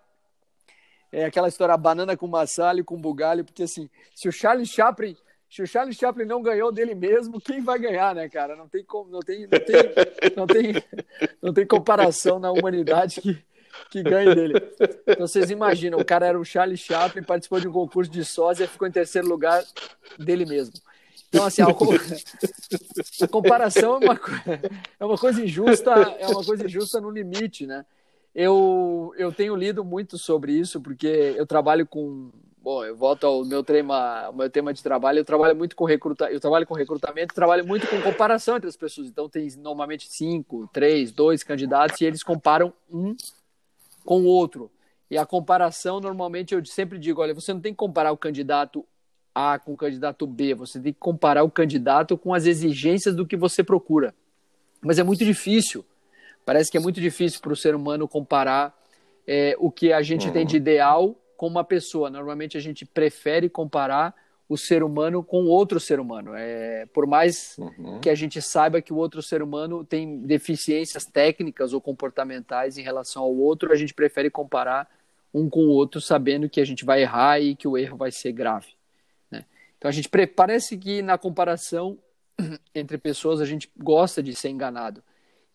é 1.12 1.26
aquela 1.26 1.48
história 1.48 1.76
banana 1.76 2.16
com 2.16 2.28
maçã, 2.28 2.68
alho 2.68 2.86
com 2.86 3.00
bugalho, 3.00 3.44
porque 3.44 3.64
assim, 3.64 3.90
se 4.14 4.28
o 4.28 4.32
Charles 4.32 4.70
Chaplin, 4.70 5.16
se 5.50 5.62
o 5.62 5.68
Charles 5.68 5.96
Chaplin 5.96 6.26
não 6.26 6.42
ganhou 6.42 6.72
dele 6.72 6.94
mesmo, 6.94 7.42
quem 7.42 7.62
vai 7.62 7.80
ganhar, 7.80 8.14
né, 8.14 8.30
cara? 8.30 8.56
Não 8.56 8.68
tem 8.68 8.84
como, 8.84 9.10
não 9.10 9.20
tem, 9.20 9.48
não 9.48 9.60
tem, 9.60 10.36
não 10.36 10.48
tem, 10.48 10.84
não 11.42 11.54
tem 11.54 11.66
comparação 11.66 12.40
na 12.40 12.52
humanidade 12.52 13.20
que, 13.22 13.44
que 13.90 14.04
ganhe 14.04 14.36
dele. 14.36 14.54
Então 15.08 15.28
vocês 15.28 15.50
imaginam, 15.50 16.00
o 16.00 16.06
cara 16.06 16.28
era 16.28 16.40
o 16.40 16.46
Charles 16.46 16.80
Chaplin, 16.80 17.24
participou 17.24 17.60
de 17.60 17.68
um 17.68 17.72
concurso 17.72 18.12
de 18.12 18.24
sósia 18.24 18.68
ficou 18.68 18.88
em 18.88 18.92
terceiro 18.92 19.28
lugar 19.28 19.64
dele 20.20 20.46
mesmo. 20.46 20.76
Então, 21.30 21.46
assim, 21.46 21.62
a, 21.62 21.68
a 21.68 23.28
comparação 23.28 24.00
é 24.02 24.06
uma, 24.06 24.20
é 25.00 25.06
uma 25.06 25.18
coisa 25.18 25.44
injusta, 25.44 25.92
é 26.20 26.28
uma 26.28 26.44
coisa 26.44 26.66
injusta 26.66 27.00
no 27.00 27.10
limite, 27.10 27.68
né? 27.68 27.86
Eu, 28.34 29.14
eu 29.18 29.32
tenho 29.32 29.56
lido 29.56 29.84
muito 29.84 30.18
sobre 30.18 30.54
isso, 30.54 30.80
porque 30.82 31.08
eu 31.08 31.46
trabalho 31.46 31.86
com. 31.86 32.32
Bom, 32.62 32.84
eu 32.84 32.96
volto 32.96 33.26
ao 33.26 33.46
meu 33.46 33.64
tema, 33.64 34.32
meu 34.34 34.50
tema 34.50 34.74
de 34.74 34.84
trabalho. 34.84 35.20
Eu 35.20 35.26
trabalho 35.26 35.56
muito 35.56 35.76
com 35.76 35.86
recruta, 35.86 36.30
eu 36.32 36.40
trabalho 36.40 36.68
com 36.68 36.74
recrutamento, 36.74 37.34
trabalho 37.34 37.66
muito 37.66 37.88
com 37.88 38.02
comparação 38.02 38.58
entre 38.58 38.70
as 38.70 38.76
pessoas. 38.76 39.08
Então 39.08 39.30
tem 39.30 39.48
normalmente 39.58 40.08
cinco, 40.12 40.70
três, 40.72 41.12
dois 41.12 41.42
candidatos 41.44 42.00
e 42.02 42.06
eles 42.06 42.22
comparam 42.22 42.74
um 42.92 43.16
com 44.06 44.22
o 44.22 44.26
outro. 44.26 44.70
E 45.10 45.18
a 45.18 45.26
comparação, 45.26 46.00
normalmente, 46.00 46.54
eu 46.54 46.64
sempre 46.66 47.00
digo: 47.00 47.22
olha, 47.22 47.34
você 47.34 47.54
não 47.54 47.62
tem 47.62 47.74
que 47.74 47.78
comparar 47.78 48.12
o 48.12 48.18
candidato 48.18 48.86
A 49.34 49.58
com 49.58 49.74
o 49.74 49.78
candidato 49.78 50.28
B, 50.28 50.54
você 50.54 50.80
tem 50.80 50.94
que 50.94 51.00
comparar 51.00 51.44
o 51.44 51.50
candidato 51.50 52.18
com 52.18 52.34
as 52.34 52.46
exigências 52.46 53.16
do 53.16 53.26
que 53.26 53.36
você 53.36 53.64
procura. 53.64 54.14
Mas 54.82 55.00
é 55.00 55.04
muito 55.04 55.26
difícil. 55.26 55.84
Parece 56.50 56.72
que 56.72 56.78
é 56.78 56.80
muito 56.80 57.00
difícil 57.00 57.40
para 57.42 57.54
o 57.54 57.56
ser 57.56 57.76
humano 57.76 58.08
comparar 58.08 58.76
é, 59.28 59.56
o 59.60 59.70
que 59.70 59.94
a 59.94 60.02
gente 60.02 60.26
uhum. 60.26 60.34
tem 60.34 60.48
de 60.48 60.58
ideal 60.58 61.16
com 61.38 61.46
uma 61.46 61.64
pessoa. 61.64 62.10
Normalmente 62.10 62.58
a 62.58 62.60
gente 62.60 62.88
prefere 62.88 63.48
comparar 63.48 64.16
o 64.50 64.58
ser 64.58 64.82
humano 64.82 65.24
com 65.24 65.46
outro 65.46 65.80
ser 65.80 66.00
humano. 66.00 66.32
É, 66.34 66.88
por 66.88 67.06
mais 67.06 67.56
uhum. 67.60 68.00
que 68.00 68.10
a 68.10 68.16
gente 68.16 68.42
saiba 68.42 68.82
que 68.82 68.92
o 68.92 68.96
outro 68.96 69.22
ser 69.22 69.44
humano 69.44 69.86
tem 69.86 70.22
deficiências 70.22 71.06
técnicas 71.06 71.72
ou 71.72 71.80
comportamentais 71.80 72.80
em 72.80 72.82
relação 72.82 73.22
ao 73.22 73.36
outro, 73.36 73.72
a 73.72 73.76
gente 73.76 73.94
prefere 73.94 74.32
comparar 74.32 74.90
um 75.32 75.48
com 75.48 75.68
o 75.68 75.70
outro, 75.70 76.02
sabendo 76.02 76.50
que 76.50 76.60
a 76.60 76.66
gente 76.66 76.84
vai 76.84 77.04
errar 77.04 77.40
e 77.40 77.56
que 77.56 77.68
o 77.68 77.78
erro 77.78 77.96
vai 77.96 78.12
ser 78.12 78.32
grave. 78.32 78.70
Né? 79.30 79.46
Então 79.78 79.88
a 79.88 79.92
gente 79.92 80.10
parece 80.36 80.76
que 80.80 81.04
na 81.04 81.16
comparação 81.16 82.00
entre 82.74 82.98
pessoas 82.98 83.40
a 83.40 83.46
gente 83.46 83.70
gosta 83.78 84.24
de 84.24 84.34
ser 84.34 84.50
enganado. 84.50 85.04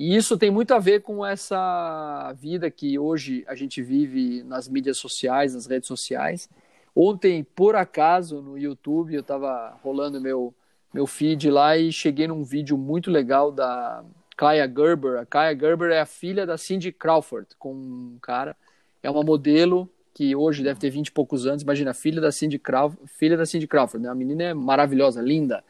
E 0.05 0.15
isso 0.15 0.37
tem 0.37 0.51
muito 0.51 0.75
a 0.75 0.79
ver 0.79 1.01
com 1.01 1.25
essa 1.25 2.31
vida 2.35 2.71
que 2.71 2.99
hoje 2.99 3.43
a 3.49 3.55
gente 3.55 3.81
vive 3.81 4.43
nas 4.43 4.69
mídias 4.69 4.99
sociais, 4.99 5.55
nas 5.55 5.65
redes 5.65 5.89
sociais. 5.89 6.47
Ontem, 6.95 7.43
por 7.43 7.75
acaso, 7.75 8.43
no 8.43 8.59
YouTube, 8.59 9.15
eu 9.15 9.23
estava 9.23 9.81
rolando 9.83 10.21
meu, 10.21 10.55
meu 10.93 11.07
feed 11.07 11.49
lá 11.49 11.79
e 11.79 11.91
cheguei 11.91 12.29
num 12.29 12.45
vídeo 12.45 12.77
muito 12.77 13.11
legal 13.11 13.51
da 13.51 14.05
Kaya 14.37 14.69
Gerber. 14.69 15.21
A 15.21 15.25
Kaya 15.25 15.59
Gerber 15.59 15.91
é 15.91 16.01
a 16.03 16.07
filha 16.07 16.45
da 16.45 16.59
Cindy 16.59 16.93
Crawford, 16.93 17.49
com 17.59 17.73
um 17.73 18.19
cara. 18.21 18.55
É 19.03 19.11
uma 19.11 19.23
modelo 19.23 19.89
que 20.13 20.37
hoje 20.37 20.63
deve 20.63 20.79
ter 20.79 20.91
20 20.91 21.07
e 21.07 21.13
poucos 21.13 21.47
anos. 21.47 21.63
Imagina, 21.63 21.95
filha 21.95 22.21
da 22.21 22.31
Cindy 22.31 22.59
Crawford, 22.59 23.11
filha 23.11 23.39
da 23.39 23.47
Cindy 23.47 23.67
Crawford. 23.67 24.05
Né? 24.05 24.11
A 24.11 24.15
menina 24.15 24.43
é 24.43 24.53
maravilhosa, 24.53 25.23
linda. 25.23 25.65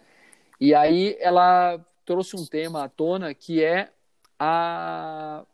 E 0.60 0.74
aí 0.74 1.16
ela 1.20 1.78
trouxe 2.04 2.34
um 2.34 2.44
tema 2.44 2.82
à 2.82 2.88
tona 2.88 3.32
que 3.32 3.62
é 3.62 3.93
a, 4.44 5.44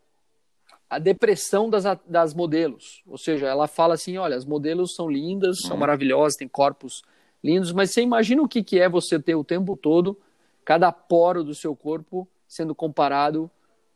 a 0.89 0.99
depressão 0.99 1.69
das, 1.69 1.85
das 2.05 2.33
modelos. 2.33 3.01
Ou 3.07 3.17
seja, 3.17 3.47
ela 3.47 3.67
fala 3.67 3.93
assim: 3.93 4.17
olha, 4.17 4.35
as 4.35 4.45
modelos 4.45 4.95
são 4.95 5.09
lindas, 5.09 5.61
são 5.61 5.77
maravilhosas, 5.77 6.35
têm 6.35 6.47
corpos 6.47 7.01
lindos, 7.43 7.71
mas 7.71 7.91
você 7.91 8.01
imagina 8.01 8.41
o 8.41 8.47
que, 8.47 8.63
que 8.63 8.79
é 8.79 8.89
você 8.89 9.19
ter 9.19 9.35
o 9.35 9.43
tempo 9.43 9.75
todo 9.75 10.19
cada 10.63 10.91
poro 10.91 11.43
do 11.43 11.55
seu 11.55 11.75
corpo 11.75 12.27
sendo 12.47 12.75
comparado 12.75 13.49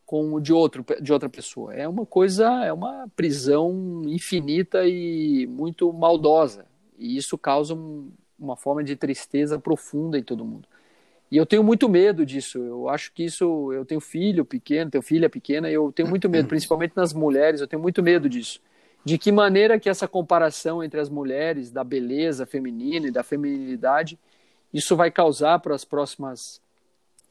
com 0.05 0.33
o 0.33 0.39
de, 0.39 0.53
outro, 0.53 0.85
de 1.01 1.11
outra 1.11 1.29
pessoa. 1.29 1.73
É 1.73 1.87
uma 1.87 2.05
coisa, 2.05 2.45
é 2.63 2.71
uma 2.71 3.07
prisão 3.15 4.01
infinita 4.05 4.87
e 4.87 5.45
muito 5.47 5.91
maldosa. 5.91 6.65
E 6.97 7.17
isso 7.17 7.37
causa 7.37 7.73
um, 7.73 8.11
uma 8.39 8.55
forma 8.55 8.83
de 8.83 8.95
tristeza 8.95 9.59
profunda 9.59 10.17
em 10.17 10.23
todo 10.23 10.45
mundo. 10.45 10.67
E 11.31 11.37
eu 11.37 11.45
tenho 11.45 11.63
muito 11.63 11.89
medo 11.89 12.25
disso. 12.25 12.59
Eu 12.59 12.89
acho 12.89 13.11
que 13.11 13.23
isso. 13.23 13.71
Eu 13.73 13.85
tenho 13.85 13.99
filho 13.99 14.45
pequeno, 14.45 14.91
tenho 14.91 15.01
filha 15.01 15.29
pequena, 15.29 15.69
e 15.69 15.73
eu 15.73 15.91
tenho 15.91 16.07
muito 16.07 16.29
medo, 16.29 16.47
principalmente 16.49 16.93
nas 16.95 17.13
mulheres, 17.13 17.61
eu 17.61 17.67
tenho 17.67 17.81
muito 17.81 18.01
medo 18.03 18.29
disso. 18.29 18.59
De 19.03 19.17
que 19.17 19.31
maneira 19.31 19.79
que 19.79 19.89
essa 19.89 20.07
comparação 20.07 20.83
entre 20.83 20.99
as 20.99 21.09
mulheres, 21.09 21.71
da 21.71 21.83
beleza 21.83 22.45
feminina 22.45 23.07
e 23.07 23.11
da 23.11 23.23
feminilidade, 23.23 24.17
isso 24.73 24.95
vai 24.95 25.11
causar 25.11 25.59
para 25.59 25.75
as 25.75 25.85
próximas 25.85 26.59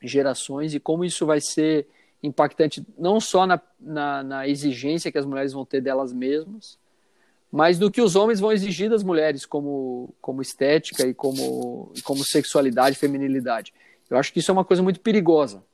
gerações 0.00 0.74
e 0.74 0.80
como 0.80 1.04
isso 1.04 1.26
vai 1.26 1.40
ser 1.40 1.86
impactante 2.22 2.84
não 2.96 3.20
só 3.20 3.46
na, 3.46 3.60
na, 3.78 4.22
na 4.22 4.48
exigência 4.48 5.10
que 5.12 5.18
as 5.18 5.26
mulheres 5.26 5.52
vão 5.52 5.64
ter 5.64 5.80
delas 5.80 6.12
mesmas, 6.12 6.78
mas 7.52 7.78
do 7.78 7.90
que 7.90 8.00
os 8.00 8.16
homens 8.16 8.40
vão 8.40 8.50
exigir 8.50 8.90
das 8.90 9.02
mulheres 9.02 9.44
como, 9.44 10.14
como 10.20 10.42
estética 10.42 11.06
e 11.06 11.14
como, 11.14 11.92
como 12.02 12.24
sexualidade, 12.24 12.96
feminilidade. 12.96 13.72
Eu 14.10 14.18
acho 14.18 14.32
que 14.32 14.38
isso 14.38 14.50
é 14.50 14.54
uma 14.54 14.64
coisa 14.64 14.82
muito 14.82 15.00
perigosa. 15.00 15.64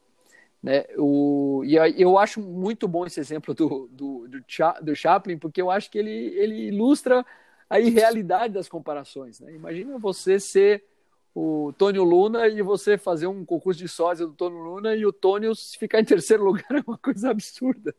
Né? 0.63 0.85
O, 0.99 1.63
e 1.65 1.77
eu 2.01 2.19
acho 2.19 2.41
muito 2.41 2.87
bom 2.87 3.07
esse 3.07 3.19
exemplo 3.19 3.55
do, 3.55 3.89
do, 3.91 4.29
do, 4.29 4.41
do 4.83 4.95
Chaplin, 4.95 5.39
porque 5.39 5.61
eu 5.61 5.71
acho 5.71 5.91
que 5.91 5.99
ele, 5.99 6.11
ele 6.11 6.69
ilustra 6.69 7.25
a 7.69 7.81
irrealidade 7.81 8.55
das 8.55 8.69
comparações. 8.69 9.41
Né? 9.41 9.55
Imagina 9.55 9.99
você 9.99 10.39
ser 10.39 10.85
o 11.35 11.73
Tônio 11.79 12.03
Luna 12.03 12.49
e 12.49 12.61
você 12.61 12.99
fazer 12.99 13.27
um 13.27 13.45
concurso 13.45 13.81
de 13.81 13.89
sósia 13.89 14.27
do 14.27 14.33
Tônio 14.33 14.59
Luna 14.59 14.97
e 14.97 15.07
o 15.07 15.13
Tônio 15.13 15.53
ficar 15.79 16.01
em 16.01 16.05
terceiro 16.05 16.45
lugar 16.45 16.67
é 16.75 16.83
uma 16.87 16.99
coisa 16.99 17.31
absurda. 17.31 17.95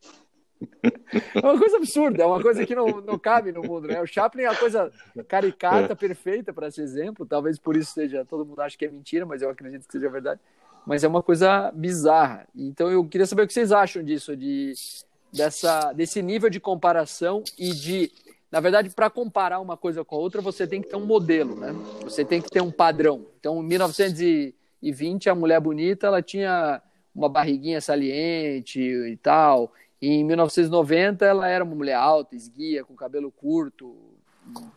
É 1.36 1.40
uma 1.40 1.58
coisa 1.58 1.78
absurda, 1.78 2.24
é 2.24 2.26
uma 2.26 2.42
coisa 2.42 2.66
que 2.66 2.76
não, 2.76 2.88
não 3.02 3.18
cabe 3.18 3.52
no 3.52 3.62
mundo, 3.62 3.88
né? 3.88 4.02
O 4.02 4.08
Chaplin 4.08 4.44
é 4.44 4.50
uma 4.50 4.56
coisa 4.56 4.92
caricata, 5.28 5.94
é. 5.94 5.96
perfeita 5.96 6.54
para 6.54 6.68
esse 6.68 6.82
exemplo, 6.82 7.26
talvez 7.26 7.60
por 7.60 7.76
isso 7.76 7.94
seja, 7.94 8.26
todo 8.26 8.46
mundo 8.46 8.62
acha 8.62 8.78
que 8.78 8.86
é 8.86 8.90
mentira, 8.90 9.26
mas 9.26 9.42
eu 9.42 9.50
acredito 9.50 9.86
que 9.86 9.92
seja 9.92 10.10
verdade. 10.10 10.40
Mas 10.86 11.04
é 11.04 11.08
uma 11.08 11.22
coisa 11.22 11.72
bizarra. 11.72 12.48
Então 12.56 12.90
eu 12.90 13.06
queria 13.06 13.28
saber 13.28 13.44
o 13.44 13.48
que 13.48 13.54
vocês 13.54 13.72
acham 13.72 14.04
disso, 14.04 14.36
de, 14.36 14.74
dessa, 15.32 15.94
desse 15.94 16.22
nível 16.22 16.50
de 16.50 16.60
comparação 16.60 17.44
e 17.58 17.72
de, 17.72 18.12
na 18.52 18.60
verdade, 18.60 18.90
para 18.90 19.10
comparar 19.10 19.60
uma 19.60 19.78
coisa 19.78 20.04
com 20.04 20.16
a 20.16 20.20
outra, 20.20 20.42
você 20.42 20.66
tem 20.66 20.82
que 20.82 20.90
ter 20.90 20.96
um 20.96 21.06
modelo, 21.06 21.56
né? 21.56 21.74
Você 22.04 22.26
tem 22.26 22.42
que 22.42 22.50
ter 22.50 22.62
um 22.62 22.72
padrão. 22.72 23.26
Então, 23.40 23.62
em 23.62 23.68
1920, 23.68 25.30
a 25.30 25.36
mulher 25.36 25.60
bonita, 25.60 26.08
ela 26.08 26.22
tinha 26.22 26.82
uma 27.14 27.30
barriguinha 27.30 27.82
saliente 27.82 28.80
e 28.80 29.18
tal, 29.18 29.72
em 30.02 30.24
1990, 30.24 31.26
ela 31.26 31.48
era 31.48 31.64
uma 31.64 31.76
mulher 31.76 31.96
alta, 31.96 32.36
esguia, 32.36 32.84
com 32.84 32.96
cabelo 32.96 33.32
curto, 33.32 33.96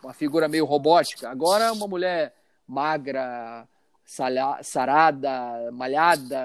uma 0.02 0.12
figura 0.12 0.48
meio 0.48 0.66
robótica. 0.66 1.30
Agora, 1.30 1.72
uma 1.72 1.88
mulher 1.88 2.34
magra, 2.66 3.66
sarada, 4.04 5.70
malhada, 5.72 6.36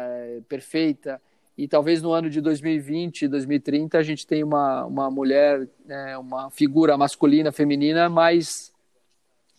perfeita. 0.48 1.22
E 1.58 1.68
talvez 1.68 2.02
no 2.02 2.14
ano 2.14 2.30
de 2.30 2.40
2020, 2.40 3.28
2030, 3.28 3.98
a 3.98 4.04
gente 4.04 4.26
tenha 4.26 4.46
uma, 4.46 4.86
uma 4.86 5.12
mulher, 5.12 5.68
né, 5.86 6.18
uma 6.18 6.50
figura 6.50 6.98
masculina, 6.98 7.52
feminina, 7.52 8.08
mais, 8.08 8.72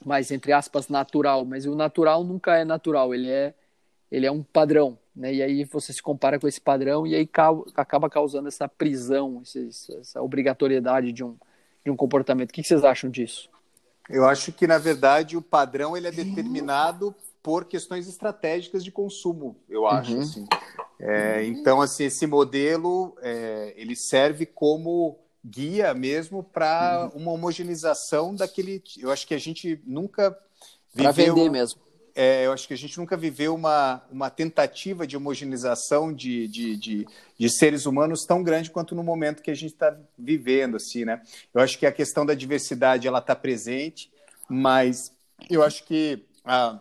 mais, 0.02 0.30
entre 0.30 0.50
aspas, 0.50 0.88
natural. 0.88 1.44
Mas 1.44 1.66
o 1.66 1.74
natural 1.74 2.24
nunca 2.24 2.56
é 2.56 2.64
natural, 2.64 3.14
ele 3.14 3.28
é, 3.28 3.52
ele 4.10 4.24
é 4.24 4.32
um 4.32 4.42
padrão. 4.42 4.96
Né? 5.20 5.34
E 5.34 5.42
aí 5.42 5.64
você 5.64 5.92
se 5.92 6.02
compara 6.02 6.40
com 6.40 6.48
esse 6.48 6.60
padrão 6.60 7.06
e 7.06 7.14
aí 7.14 7.28
acaba 7.76 8.08
causando 8.08 8.48
essa 8.48 8.66
prisão, 8.66 9.42
essa 10.00 10.22
obrigatoriedade 10.22 11.12
de 11.12 11.22
um, 11.22 11.36
de 11.84 11.90
um 11.90 11.96
comportamento. 11.96 12.48
O 12.48 12.52
que 12.54 12.64
vocês 12.64 12.82
acham 12.82 13.10
disso? 13.10 13.50
Eu 14.08 14.26
acho 14.26 14.50
que, 14.50 14.66
na 14.66 14.78
verdade, 14.78 15.36
o 15.36 15.42
padrão 15.42 15.94
ele 15.94 16.08
é 16.08 16.10
determinado 16.10 17.14
por 17.42 17.66
questões 17.66 18.08
estratégicas 18.08 18.82
de 18.82 18.90
consumo, 18.90 19.56
eu 19.68 19.86
acho. 19.86 20.14
Uhum. 20.14 20.20
Assim. 20.20 20.46
É, 20.98 21.44
então, 21.44 21.82
assim, 21.82 22.04
esse 22.04 22.26
modelo 22.26 23.14
é, 23.20 23.74
ele 23.76 23.94
serve 23.94 24.46
como 24.46 25.18
guia 25.44 25.92
mesmo 25.92 26.42
para 26.42 27.10
uhum. 27.14 27.22
uma 27.22 27.32
homogeneização 27.32 28.34
daquele. 28.34 28.82
Eu 28.98 29.10
acho 29.10 29.26
que 29.26 29.34
a 29.34 29.38
gente 29.38 29.80
nunca 29.86 30.30
viveu. 30.94 31.12
Para 31.12 31.12
vender 31.12 31.50
mesmo 31.50 31.89
é, 32.14 32.46
eu 32.46 32.52
acho 32.52 32.66
que 32.66 32.74
a 32.74 32.76
gente 32.76 32.98
nunca 32.98 33.16
viveu 33.16 33.54
uma, 33.54 34.02
uma 34.10 34.30
tentativa 34.30 35.06
de 35.06 35.16
homogeneização 35.16 36.12
de, 36.12 36.48
de, 36.48 36.76
de, 36.76 37.06
de 37.38 37.50
seres 37.50 37.86
humanos 37.86 38.24
tão 38.26 38.42
grande 38.42 38.70
quanto 38.70 38.94
no 38.94 39.02
momento 39.02 39.42
que 39.42 39.50
a 39.50 39.54
gente 39.54 39.72
está 39.72 39.96
vivendo, 40.18 40.76
assim, 40.76 41.04
né? 41.04 41.22
Eu 41.54 41.60
acho 41.60 41.78
que 41.78 41.86
a 41.86 41.92
questão 41.92 42.24
da 42.24 42.34
diversidade 42.34 43.08
ela 43.08 43.18
está 43.18 43.34
presente, 43.34 44.10
mas 44.48 45.12
eu 45.48 45.62
acho 45.62 45.84
que 45.84 46.24
a, 46.44 46.80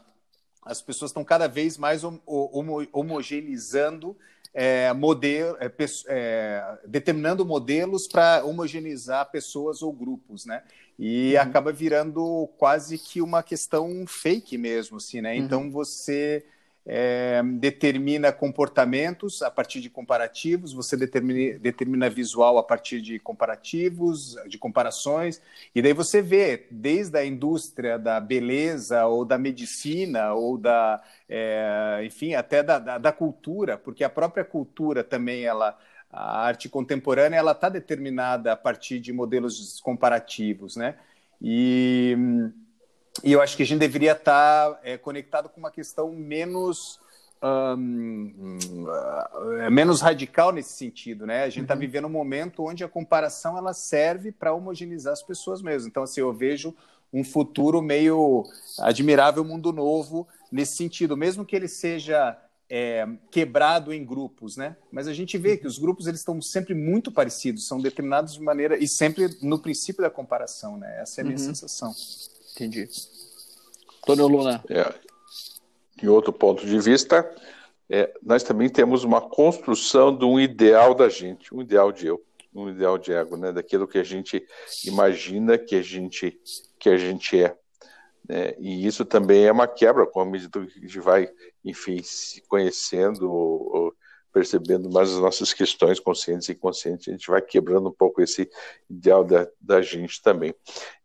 as 0.64 0.82
pessoas 0.82 1.12
estão 1.12 1.24
cada 1.24 1.48
vez 1.48 1.78
mais 1.78 2.04
homo, 2.04 2.22
homo, 2.26 2.88
homogeneizando 2.92 4.16
é, 4.54 4.92
modelo, 4.94 5.58
é, 5.60 5.72
é, 6.08 6.78
determinando 6.88 7.46
modelos 7.46 8.08
para 8.08 8.44
homogeneizar 8.44 9.30
pessoas 9.32 9.82
ou 9.82 9.94
grupos, 9.94 10.46
né? 10.46 10.64
E 10.98 11.36
uhum. 11.36 11.42
acaba 11.42 11.72
virando 11.72 12.50
quase 12.58 12.98
que 12.98 13.22
uma 13.22 13.42
questão 13.42 14.06
fake 14.08 14.58
mesmo, 14.58 14.98
assim, 14.98 15.22
né? 15.22 15.34
Uhum. 15.34 15.38
Então 15.38 15.72
você 15.72 16.46
é, 16.92 17.44
determina 17.44 18.32
comportamentos 18.32 19.44
a 19.44 19.52
partir 19.52 19.80
de 19.80 19.92
comparativos, 19.92 20.74
você 20.74 20.98
determina, 20.98 21.60
determina 21.60 22.10
visual 22.10 22.58
a 22.58 22.64
partir 22.64 23.00
de 23.00 23.20
comparativos, 23.20 24.36
de 24.48 24.58
comparações, 24.58 25.40
e 25.76 25.84
daí 25.84 25.94
você 25.94 26.20
vê, 26.20 26.66
desde 26.72 27.16
a 27.16 27.24
indústria 27.24 28.00
da 28.00 28.20
beleza 28.20 29.06
ou 29.06 29.24
da 29.24 29.38
medicina 29.38 30.34
ou 30.34 30.58
da, 30.58 31.00
é, 31.30 32.02
enfim, 32.04 32.34
até 32.34 32.64
da, 32.64 32.80
da, 32.80 32.98
da, 32.98 33.12
cultura, 33.12 33.78
porque 33.78 34.04
a 34.04 34.10
própria 34.10 34.44
cultura 34.44 35.04
também, 35.04 35.44
ela, 35.44 35.78
a 36.12 36.42
arte 36.42 36.68
contemporânea, 36.68 37.38
ela 37.38 37.52
está 37.52 37.70
determinada 37.70 38.52
a 38.54 38.58
partir 38.58 39.00
de 39.00 39.14
modelos 39.14 39.80
comparativos, 39.80 40.76
né? 40.76 40.96
E 41.40 42.18
e 43.24 43.32
eu 43.32 43.42
acho 43.42 43.56
que 43.56 43.64
a 43.64 43.66
gente 43.66 43.80
deveria 43.80 44.14
estar 44.14 44.80
é, 44.84 44.98
conectado 44.98 45.50
com 45.50 45.60
uma 45.60 45.72
questão 45.72 46.12
menos 46.12 47.00
um, 47.42 48.58
uh, 48.84 49.72
menos 49.72 50.02
radical 50.02 50.52
nesse 50.52 50.74
sentido, 50.74 51.26
né? 51.26 51.44
A 51.44 51.50
gente 51.50 51.64
está 51.64 51.74
uhum. 51.74 51.80
vivendo 51.80 52.06
um 52.06 52.10
momento 52.10 52.66
onde 52.66 52.84
a 52.84 52.90
comparação 52.90 53.58
ela 53.58 53.74
serve 53.74 54.32
para 54.32 54.54
homogeneizar 54.54 55.14
as 55.14 55.24
pessoas 55.24 55.62
mesmo. 55.62 55.88
Então, 55.88 56.04
assim, 56.04 56.20
eu 56.20 56.34
vejo 56.34 56.76
um 57.12 57.24
futuro 57.24 57.82
meio 57.82 58.46
admirável, 58.80 59.44
mundo 59.44 59.72
novo 59.72 60.28
nesse 60.52 60.76
sentido, 60.76 61.16
mesmo 61.18 61.46
que 61.46 61.56
ele 61.56 61.68
seja 61.68 62.38
é, 62.70 63.08
quebrado 63.32 63.92
em 63.92 64.06
grupos, 64.06 64.58
né? 64.58 64.76
Mas 64.92 65.08
a 65.08 65.14
gente 65.14 65.38
vê 65.38 65.58
que 65.58 65.66
os 65.66 65.80
grupos 65.80 66.08
eles 66.08 66.20
estão 66.20 66.40
sempre 66.42 66.76
muito 66.76 67.12
parecidos, 67.12 67.68
são 67.68 67.80
determinados 67.82 68.34
de 68.34 68.42
maneira 68.42 68.78
e 68.78 68.88
sempre 68.88 69.30
no 69.42 69.60
princípio 69.60 70.04
da 70.04 70.10
comparação, 70.10 70.78
né? 70.78 71.02
Essa 71.02 71.22
é 71.22 71.24
a 71.24 71.26
minha 71.26 71.40
uhum. 71.40 71.46
sensação. 71.46 71.94
Entendi. 72.60 72.90
Tony 74.06 74.22
Luna. 74.22 74.64
É. 74.70 74.94
Em 76.04 76.08
outro 76.08 76.34
ponto 76.34 76.66
de 76.66 76.80
vista, 76.80 77.30
é, 77.90 78.14
nós 78.22 78.44
também 78.44 78.70
temos 78.70 79.04
uma 79.04 79.22
construção 79.22 80.16
de 80.16 80.26
um 80.26 80.40
ideal 80.40 80.94
da 80.94 81.08
gente, 81.08 81.54
um 81.54 81.62
ideal 81.62 81.92
de 81.92 82.08
eu, 82.08 82.22
um 82.54 82.70
ideal 82.70 82.98
de 82.98 83.14
ego, 83.14 83.38
né? 83.38 83.52
Daquilo 83.52 83.88
que 83.88 83.98
a 83.98 84.04
gente 84.04 84.46
imagina 84.86 85.58
que 85.58 85.76
a 85.76 85.82
gente 85.82 86.38
que 86.78 86.90
a 86.90 86.98
gente 86.98 87.42
é. 87.42 87.56
Né? 88.28 88.54
E 88.60 88.86
isso 88.86 89.06
também 89.06 89.46
é 89.46 89.52
uma 89.52 89.68
quebra 89.68 90.06
com 90.06 90.20
a 90.20 90.26
medida 90.26 90.66
que 90.66 90.80
a 90.80 90.82
gente 90.82 91.00
vai, 91.00 91.30
enfim, 91.64 92.02
se 92.04 92.42
conhecendo, 92.48 93.32
ou, 93.32 93.76
ou 93.76 93.94
percebendo 94.32 94.90
mais 94.90 95.12
as 95.12 95.18
nossas 95.18 95.54
questões 95.54 96.00
conscientes 96.00 96.50
e 96.50 96.54
inconscientes, 96.54 97.08
a 97.08 97.12
gente 97.12 97.28
vai 97.28 97.42
quebrando 97.42 97.90
um 97.90 97.94
pouco 97.94 98.22
esse 98.22 98.50
ideal 98.90 99.24
da, 99.24 99.48
da 99.60 99.82
gente 99.82 100.22
também. 100.22 100.54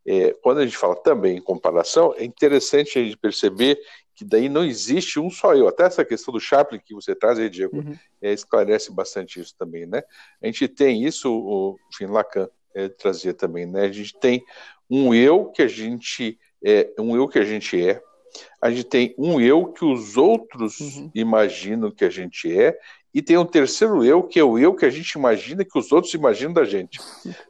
É, 0.06 0.32
quando 0.42 0.58
a 0.58 0.64
gente 0.64 0.76
fala 0.76 0.94
também 0.96 1.38
em 1.38 1.42
comparação, 1.42 2.14
é 2.16 2.25
interessante 2.25 2.99
a 2.99 3.02
gente 3.02 3.16
perceber 3.16 3.78
que 4.14 4.25
daí 4.25 4.49
não 4.49 4.64
existe 4.64 5.18
um 5.18 5.28
só 5.28 5.54
eu. 5.54 5.66
Até 5.66 5.84
essa 5.84 6.04
questão 6.04 6.32
do 6.32 6.40
Chaplin 6.40 6.80
que 6.84 6.94
você 6.94 7.14
traz 7.14 7.38
aí, 7.38 7.50
Diego, 7.50 7.78
uhum. 7.78 7.96
é, 8.23 8.32
esclarece 8.32 8.92
bastante 8.92 9.40
isso 9.40 9.54
também, 9.58 9.87
né? 9.87 10.02
A 10.40 10.46
gente 10.46 10.68
tem 10.68 11.02
isso, 11.04 11.32
o 11.32 11.76
Finn 11.96 12.11
Lacan 12.11 12.49
é, 12.75 12.88
trazia 12.88 13.34
também, 13.34 13.66
né? 13.66 13.82
A 13.82 13.92
gente 13.92 14.14
tem 14.18 14.44
um 14.88 15.14
eu 15.14 15.46
que 15.46 15.62
a 15.62 15.68
gente 15.68 16.38
é, 16.64 16.92
um 16.99 17.16
eu 17.16 17.26
que 17.26 17.38
a 17.38 17.44
gente 17.44 17.82
é, 17.82 18.00
a 18.61 18.70
gente 18.70 18.84
tem 18.84 19.14
um 19.18 19.40
eu 19.40 19.73
que 19.73 19.84
os 19.84 20.16
outros 20.16 20.80
uhum. 20.80 21.11
imaginam 21.14 21.90
que 21.90 22.04
a 22.04 22.11
gente 22.11 22.56
é, 22.56 22.78
e 23.12 23.23
tem 23.23 23.37
um 23.37 23.46
terceiro 23.46 24.04
eu, 24.04 24.23
que 24.23 24.38
é 24.38 24.44
o 24.44 24.58
eu 24.58 24.75
que 24.75 24.84
a 24.84 24.90
gente 24.90 25.12
imagina 25.12 25.64
que 25.64 25.78
os 25.78 25.92
outros 25.92 26.14
imaginam 26.14 26.52
da 26.52 26.64
gente. 26.64 27.00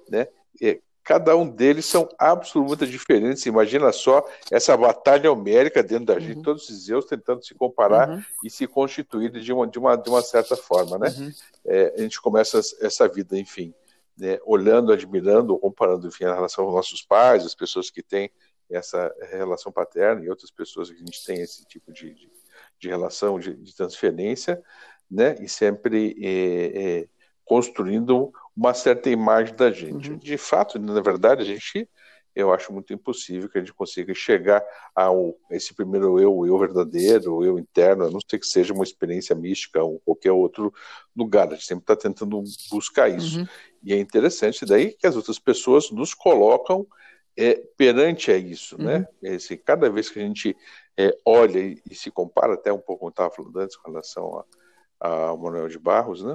Né? 0.09 0.29
É, 0.63 0.79
cada 1.05 1.37
um 1.37 1.47
deles 1.47 1.85
são 1.85 2.09
absolutamente 2.19 2.91
diferentes. 2.91 3.45
Imagina 3.45 3.93
só 3.93 4.27
essa 4.51 4.75
batalha 4.75 5.31
homérica 5.31 5.83
dentro 5.83 6.07
da 6.07 6.19
gente, 6.19 6.39
uhum. 6.39 6.43
todos 6.43 6.65
esses 6.65 6.89
eus 6.89 7.05
tentando 7.05 7.45
se 7.45 7.55
comparar 7.55 8.09
uhum. 8.09 8.23
e 8.43 8.49
se 8.49 8.67
constituir 8.67 9.31
de 9.31 9.53
uma, 9.53 9.67
de 9.67 9.79
uma, 9.79 9.97
de 9.97 10.09
uma 10.09 10.23
certa 10.23 10.57
forma. 10.57 10.99
Né? 10.99 11.15
Uhum. 11.19 11.31
É, 11.67 11.95
a 11.99 12.01
gente 12.01 12.21
começa 12.21 12.59
essa 12.81 13.07
vida, 13.07 13.39
enfim, 13.39 13.75
né, 14.17 14.39
olhando, 14.47 14.93
admirando, 14.93 15.59
comparando 15.59 16.09
enfim, 16.09 16.25
a 16.25 16.35
relação 16.35 16.65
aos 16.65 16.75
nossos 16.75 17.03
pais, 17.03 17.45
as 17.45 17.55
pessoas 17.55 17.91
que 17.91 18.03
têm 18.03 18.31
essa 18.71 19.15
relação 19.31 19.71
paterna 19.71 20.25
e 20.25 20.31
outras 20.31 20.51
pessoas 20.51 20.89
que 20.89 20.97
a 20.97 20.99
gente 20.99 21.23
tem 21.25 21.41
esse 21.43 21.67
tipo 21.67 21.93
de, 21.93 22.15
de, 22.15 22.31
de 22.79 22.89
relação, 22.89 23.39
de, 23.39 23.55
de, 23.55 23.77
transferência, 23.77 24.63
né? 25.11 25.37
E 25.39 25.49
sempre 25.49 26.17
é, 26.23 27.01
é, 27.01 27.09
construindo 27.45 28.33
uma 28.57 28.73
certa 28.75 29.11
imagem 29.11 29.55
da 29.55 29.71
gente. 29.71 30.13
Uhum. 30.13 30.19
De 30.19 30.37
fato, 30.37 30.79
na 30.79 31.01
verdade, 31.01 31.43
a 31.43 31.45
gente, 31.45 31.89
eu 32.35 32.53
acho 32.53 32.73
muito 32.73 32.93
impossível 32.93 33.49
que 33.49 33.59
a 33.59 33.61
gente 33.61 33.73
consiga 33.73 34.15
chegar 34.15 34.65
ao 34.95 35.37
esse 35.51 35.75
primeiro 35.75 36.21
eu, 36.21 36.37
o 36.37 36.47
eu 36.47 36.59
verdadeiro, 36.59 37.37
o 37.37 37.45
eu 37.45 37.59
interno, 37.59 38.05
a 38.05 38.11
não 38.11 38.21
ser 38.29 38.39
que 38.39 38.47
seja 38.47 38.73
uma 38.73 38.85
experiência 38.85 39.35
mística 39.35 39.83
ou 39.83 40.01
qualquer 40.01 40.33
outro 40.33 40.73
lugar. 41.17 41.49
A 41.49 41.55
gente 41.55 41.67
sempre 41.67 41.83
está 41.83 41.97
tentando 41.97 42.43
buscar 42.71 43.09
isso. 43.09 43.41
Uhum. 43.41 43.47
E 43.83 43.93
é 43.93 43.99
interessante 43.99 44.65
daí 44.65 44.93
que 44.93 45.07
as 45.07 45.17
outras 45.17 45.39
pessoas 45.39 45.91
nos 45.91 46.15
colocam 46.15 46.87
é, 47.37 47.55
perante 47.77 48.31
a 48.31 48.37
isso, 48.37 48.81
né? 48.81 48.99
uhum. 48.99 49.07
né? 49.23 49.35
Esse, 49.35 49.57
cada 49.57 49.91
vez 49.91 50.09
que 50.09 50.21
a 50.21 50.23
gente 50.23 50.57
é, 50.97 51.17
olha 51.25 51.59
e, 51.59 51.83
e, 51.91 51.95
se 51.95 52.11
compara, 52.11 52.55
até 52.55 52.73
um 52.73 52.79
pouco 52.79 53.01
como 53.01 53.11
estava 53.11 53.31
falando 53.35 53.59
antes 53.59 53.77
com 53.77 53.91
relação 53.91 54.39
a, 54.39 54.45
a 55.05 55.37
Manuel 55.37 55.69
de 55.69 55.79
Barros, 55.79 56.23
né? 56.23 56.35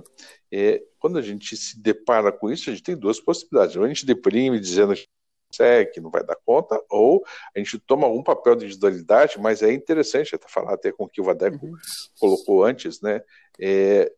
É, 0.51 0.79
quando 0.99 1.17
a 1.17 1.23
gente 1.23 1.57
se 1.57 1.81
depara 1.81 2.31
com 2.31 2.51
isso, 2.51 2.69
a 2.69 2.73
gente 2.73 2.83
tem 2.83 2.95
duas 2.95 3.19
possibilidades. 3.19 3.75
Ou 3.75 3.83
a 3.83 3.87
gente 3.87 4.05
deprime 4.05 4.59
dizendo 4.59 4.93
que 5.91 5.99
não 5.99 6.11
vai 6.11 6.23
dar 6.23 6.35
conta, 6.45 6.79
ou 6.87 7.25
a 7.55 7.57
gente 7.57 7.79
toma 7.79 8.05
algum 8.05 8.21
papel 8.21 8.55
de 8.55 8.65
individualidade, 8.65 9.39
mas 9.39 9.63
é 9.63 9.73
interessante 9.73 10.35
até 10.35 10.47
falar 10.47 10.75
até 10.75 10.91
com 10.91 11.05
o 11.05 11.09
que 11.09 11.19
o 11.19 11.23
Vadeco 11.23 11.65
uhum. 11.65 11.73
colocou 12.19 12.63
antes, 12.63 13.01
né? 13.01 13.21
É, 13.59 14.13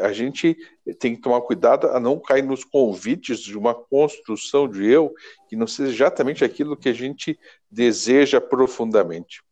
a 0.00 0.12
gente 0.12 0.56
tem 0.98 1.14
que 1.14 1.20
tomar 1.20 1.42
cuidado 1.42 1.88
a 1.88 2.00
não 2.00 2.18
cair 2.18 2.42
nos 2.42 2.64
convites 2.64 3.40
de 3.40 3.56
uma 3.56 3.74
construção 3.74 4.66
de 4.66 4.90
eu 4.90 5.12
que 5.48 5.54
não 5.54 5.66
seja 5.66 5.92
exatamente 5.92 6.42
aquilo 6.42 6.76
que 6.76 6.88
a 6.88 6.94
gente 6.94 7.38
deseja 7.70 8.40
profundamente, 8.40 9.42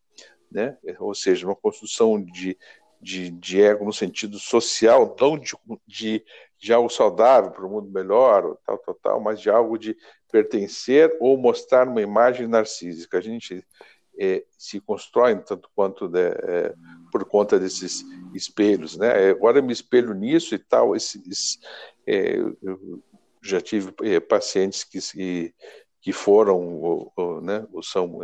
né? 0.50 0.78
Ou 0.98 1.14
seja, 1.14 1.46
uma 1.46 1.54
construção 1.54 2.20
de, 2.24 2.56
de, 3.04 3.30
de 3.30 3.60
ego 3.60 3.84
no 3.84 3.92
sentido 3.92 4.38
social, 4.38 5.14
não 5.20 5.38
de, 5.38 5.52
de, 5.86 6.24
de 6.58 6.72
algo 6.72 6.88
saudável 6.88 7.50
para 7.50 7.66
o 7.66 7.70
mundo 7.70 7.90
melhor, 7.90 8.56
tal, 8.64 8.78
tal, 8.78 8.94
tal, 8.94 9.20
mas 9.20 9.40
de 9.40 9.50
algo 9.50 9.78
de 9.78 9.94
pertencer 10.32 11.14
ou 11.20 11.36
mostrar 11.36 11.86
uma 11.86 12.00
imagem 12.00 12.48
narcísica. 12.48 13.18
A 13.18 13.20
gente 13.20 13.62
é, 14.18 14.42
se 14.56 14.80
constroem 14.80 15.38
tanto 15.38 15.68
quanto 15.74 16.08
né, 16.08 16.28
é, 16.28 16.74
por 17.12 17.26
conta 17.26 17.58
desses 17.58 18.02
espelhos, 18.32 18.96
né? 18.96 19.30
Agora 19.30 19.58
eu 19.58 19.62
me 19.62 19.72
espelho 19.72 20.14
nisso 20.14 20.54
e 20.54 20.58
tal. 20.58 20.96
É, 20.96 22.36
eu 22.36 23.02
já 23.42 23.60
tive 23.60 23.92
é, 24.02 24.18
pacientes 24.18 24.82
que, 24.82 25.54
que 26.00 26.12
foram 26.12 26.80
ou, 26.80 27.12
ou, 27.14 27.40
né, 27.42 27.66
ou 27.70 27.82
são 27.82 28.20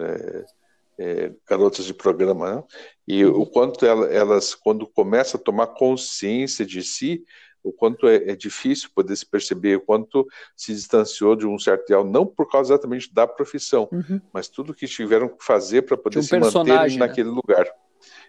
é, 1.00 1.32
garotas 1.48 1.86
de 1.86 1.94
programa, 1.94 2.56
né? 2.56 2.64
e 3.08 3.24
o 3.24 3.46
quanto 3.46 3.86
elas, 3.86 4.54
quando 4.54 4.86
começam 4.86 5.40
a 5.40 5.42
tomar 5.42 5.68
consciência 5.68 6.64
de 6.66 6.82
si, 6.82 7.24
o 7.62 7.72
quanto 7.72 8.06
é, 8.06 8.16
é, 8.16 8.36
difícil 8.36 8.90
poder 8.94 9.16
se 9.16 9.24
perceber, 9.24 9.76
o 9.76 9.80
quanto 9.80 10.26
se 10.54 10.74
distanciou 10.74 11.34
de 11.34 11.46
um 11.46 11.58
certo 11.58 11.84
ideal, 11.84 12.04
não 12.04 12.26
por 12.26 12.50
causa 12.50 12.74
exatamente 12.74 13.12
da 13.14 13.26
profissão, 13.26 13.88
uhum. 13.90 14.20
mas 14.30 14.46
tudo 14.48 14.74
que 14.74 14.86
tiveram 14.86 15.28
que 15.28 15.42
fazer 15.42 15.82
para 15.82 15.96
poder 15.96 16.18
um 16.18 16.22
se 16.22 16.38
manter 16.38 16.90
né? 16.90 16.96
naquele 16.98 17.30
lugar. 17.30 17.66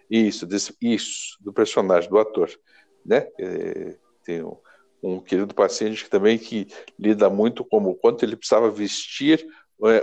Isso, 0.10 0.46
desse, 0.46 0.74
isso, 0.82 1.38
do 1.42 1.52
personagem, 1.52 2.10
do 2.10 2.18
ator. 2.18 2.50
Né? 3.06 3.28
É, 3.38 3.98
tem 4.24 4.44
um, 4.44 4.56
um, 5.04 5.20
querido 5.20 5.54
paciente 5.54 6.06
que 6.06 6.10
também 6.10 6.38
que 6.38 6.68
lida 6.98 7.30
muito 7.30 7.66
como 7.66 7.90
o 7.90 7.96
quanto 7.96 8.24
ele 8.24 8.36
precisava 8.38 8.70
vestir 8.70 9.46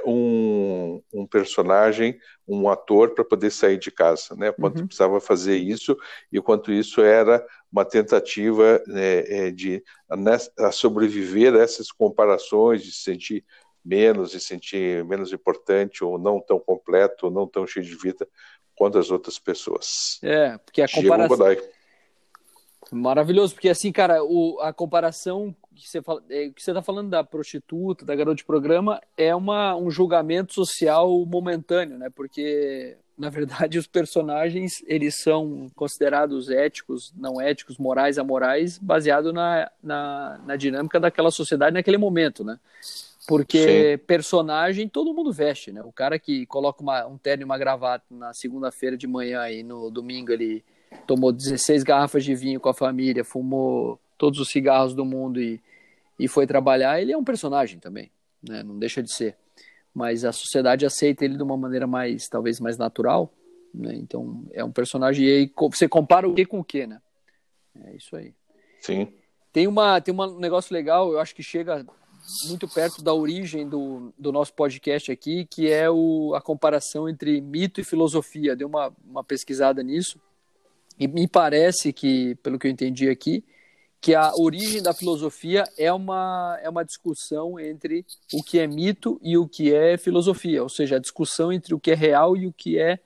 um, 0.04 1.00
um, 1.12 1.26
personagem, 1.26 2.18
um 2.46 2.68
ator 2.68 3.14
para 3.14 3.24
poder 3.24 3.50
sair 3.50 3.78
de 3.78 3.90
casa, 3.90 4.34
né? 4.34 4.50
Quanto 4.50 4.80
uhum. 4.80 4.86
precisava 4.86 5.20
fazer 5.20 5.56
isso 5.56 5.96
e 6.32 6.40
quanto 6.40 6.72
isso 6.72 7.00
era 7.00 7.46
uma 7.70 7.84
tentativa 7.84 8.82
né, 8.86 9.46
é, 9.46 9.50
de 9.50 9.82
a 10.58 10.72
sobreviver 10.72 11.54
a 11.54 11.60
essas 11.60 11.92
comparações, 11.92 12.82
de 12.82 12.90
se 12.90 13.02
sentir 13.02 13.44
menos, 13.84 14.32
de 14.32 14.40
se 14.40 14.46
sentir 14.46 15.04
menos 15.04 15.32
importante 15.32 16.02
ou 16.02 16.18
não 16.18 16.40
tão 16.40 16.58
completo, 16.58 17.26
ou 17.26 17.32
não 17.32 17.46
tão 17.46 17.66
cheio 17.66 17.86
de 17.86 17.94
vida 17.94 18.26
quanto 18.74 18.98
as 18.98 19.10
outras 19.10 19.38
pessoas. 19.38 20.18
É, 20.22 20.58
porque 20.58 20.82
a 20.82 20.88
comparação 20.88 21.46
Maravilhoso, 22.90 23.54
porque 23.54 23.68
assim, 23.68 23.92
cara, 23.92 24.22
o, 24.24 24.58
a 24.60 24.72
comparação 24.72 25.54
que 25.74 25.88
você 25.88 26.02
fala, 26.02 26.22
é, 26.28 26.48
que 26.48 26.62
você 26.62 26.70
está 26.70 26.82
falando 26.82 27.10
da 27.10 27.22
prostituta, 27.22 28.04
da 28.04 28.14
garota 28.14 28.36
de 28.36 28.44
programa, 28.44 29.00
é 29.16 29.34
uma, 29.34 29.76
um 29.76 29.90
julgamento 29.90 30.54
social 30.54 31.24
momentâneo, 31.26 31.98
né? 31.98 32.08
Porque 32.10 32.96
na 33.18 33.28
verdade, 33.28 33.78
os 33.78 33.86
personagens 33.86 34.82
eles 34.86 35.16
são 35.20 35.68
considerados 35.74 36.48
éticos, 36.48 37.12
não 37.16 37.40
éticos, 37.40 37.76
morais, 37.76 38.18
amorais, 38.18 38.78
baseado 38.78 39.32
na, 39.32 39.70
na, 39.82 40.40
na 40.46 40.56
dinâmica 40.56 41.00
daquela 41.00 41.30
sociedade 41.30 41.74
naquele 41.74 41.98
momento, 41.98 42.44
né? 42.44 42.58
Porque 43.26 43.98
Sim. 43.98 44.04
personagem 44.06 44.88
todo 44.88 45.12
mundo 45.12 45.30
veste, 45.30 45.70
né? 45.70 45.82
O 45.82 45.92
cara 45.92 46.18
que 46.18 46.46
coloca 46.46 46.82
uma, 46.82 47.06
um 47.06 47.18
terno 47.18 47.42
e 47.42 47.44
uma 47.44 47.58
gravata 47.58 48.04
na 48.10 48.32
segunda-feira 48.32 48.96
de 48.96 49.06
manhã 49.06 49.50
e 49.50 49.62
no 49.62 49.90
domingo 49.90 50.32
ele 50.32 50.64
tomou 51.06 51.32
16 51.32 51.82
garrafas 51.82 52.24
de 52.24 52.34
vinho 52.34 52.60
com 52.60 52.68
a 52.68 52.74
família, 52.74 53.24
fumou 53.24 53.98
todos 54.16 54.40
os 54.40 54.50
cigarros 54.50 54.94
do 54.94 55.04
mundo 55.04 55.40
e, 55.40 55.60
e 56.18 56.28
foi 56.28 56.46
trabalhar, 56.46 57.00
ele 57.00 57.12
é 57.12 57.16
um 57.16 57.24
personagem 57.24 57.78
também, 57.78 58.10
né? 58.42 58.62
Não 58.62 58.78
deixa 58.78 59.02
de 59.02 59.12
ser. 59.12 59.36
Mas 59.94 60.24
a 60.24 60.32
sociedade 60.32 60.84
aceita 60.84 61.24
ele 61.24 61.36
de 61.36 61.42
uma 61.42 61.56
maneira 61.56 61.86
mais, 61.86 62.28
talvez 62.28 62.60
mais 62.60 62.76
natural, 62.76 63.32
né? 63.72 63.94
Então 63.94 64.44
é 64.52 64.62
um 64.62 64.72
personagem 64.72 65.24
e 65.24 65.30
aí 65.30 65.52
você 65.70 65.88
compara 65.88 66.28
o 66.28 66.34
que 66.34 66.44
com 66.44 66.60
o 66.60 66.64
que, 66.64 66.86
né? 66.86 67.00
É 67.84 67.96
isso 67.96 68.14
aí. 68.16 68.34
Sim. 68.80 69.12
Tem 69.52 69.66
uma 69.66 70.00
tem 70.00 70.14
um 70.14 70.38
negócio 70.38 70.74
legal, 70.74 71.12
eu 71.12 71.20
acho 71.20 71.34
que 71.34 71.42
chega 71.42 71.86
muito 72.48 72.68
perto 72.68 73.02
da 73.02 73.14
origem 73.14 73.66
do, 73.66 74.12
do 74.18 74.30
nosso 74.30 74.52
podcast 74.52 75.10
aqui, 75.10 75.46
que 75.46 75.70
é 75.70 75.88
o, 75.88 76.34
a 76.34 76.40
comparação 76.42 77.08
entre 77.08 77.40
mito 77.40 77.80
e 77.80 77.84
filosofia. 77.84 78.54
Deu 78.54 78.68
uma, 78.68 78.92
uma 79.06 79.24
pesquisada 79.24 79.82
nisso 79.82 80.20
e 80.98 81.06
me 81.06 81.28
parece 81.28 81.92
que, 81.92 82.34
pelo 82.36 82.58
que 82.58 82.66
eu 82.66 82.70
entendi 82.70 83.08
aqui, 83.08 83.44
que 84.00 84.14
a 84.14 84.32
origem 84.36 84.82
da 84.82 84.94
filosofia 84.94 85.64
é 85.76 85.92
uma, 85.92 86.58
é 86.62 86.68
uma 86.68 86.84
discussão 86.84 87.58
entre 87.58 88.04
o 88.32 88.42
que 88.42 88.58
é 88.58 88.66
mito 88.66 89.18
e 89.22 89.36
o 89.36 89.48
que 89.48 89.74
é 89.74 89.96
filosofia, 89.96 90.62
ou 90.62 90.68
seja, 90.68 90.96
a 90.96 91.00
discussão 91.00 91.52
entre 91.52 91.74
o 91.74 91.80
que 91.80 91.90
é 91.90 91.94
real 91.94 92.36
e 92.36 92.46
o 92.46 92.52
que 92.52 92.78
é 92.78 92.98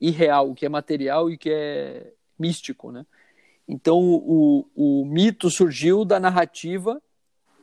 irreal, 0.00 0.50
o 0.50 0.54
que 0.54 0.66
é 0.66 0.68
material 0.68 1.30
e 1.30 1.34
o 1.34 1.38
que 1.38 1.50
é 1.50 2.12
místico, 2.38 2.90
né? 2.90 3.06
Então, 3.68 4.00
o, 4.00 4.66
o 4.74 5.04
mito 5.04 5.48
surgiu 5.48 6.04
da 6.04 6.18
narrativa 6.18 7.00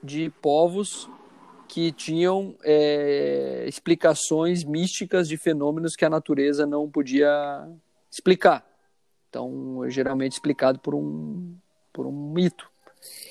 de 0.02 0.30
povos 0.42 1.10
que 1.68 1.92
tinham 1.92 2.56
é, 2.64 3.66
explicações 3.68 4.64
místicas 4.64 5.28
de 5.28 5.38
fenômenos 5.38 5.96
que 5.96 6.06
a 6.06 6.10
natureza 6.10 6.66
não 6.66 6.90
podia 6.90 7.68
explicar. 8.10 8.69
Então, 9.30 9.84
é 9.86 9.90
geralmente 9.90 10.34
explicado 10.34 10.80
por 10.80 10.96
um, 10.96 11.56
por 11.94 12.06
um 12.06 12.34
mito. 12.34 12.70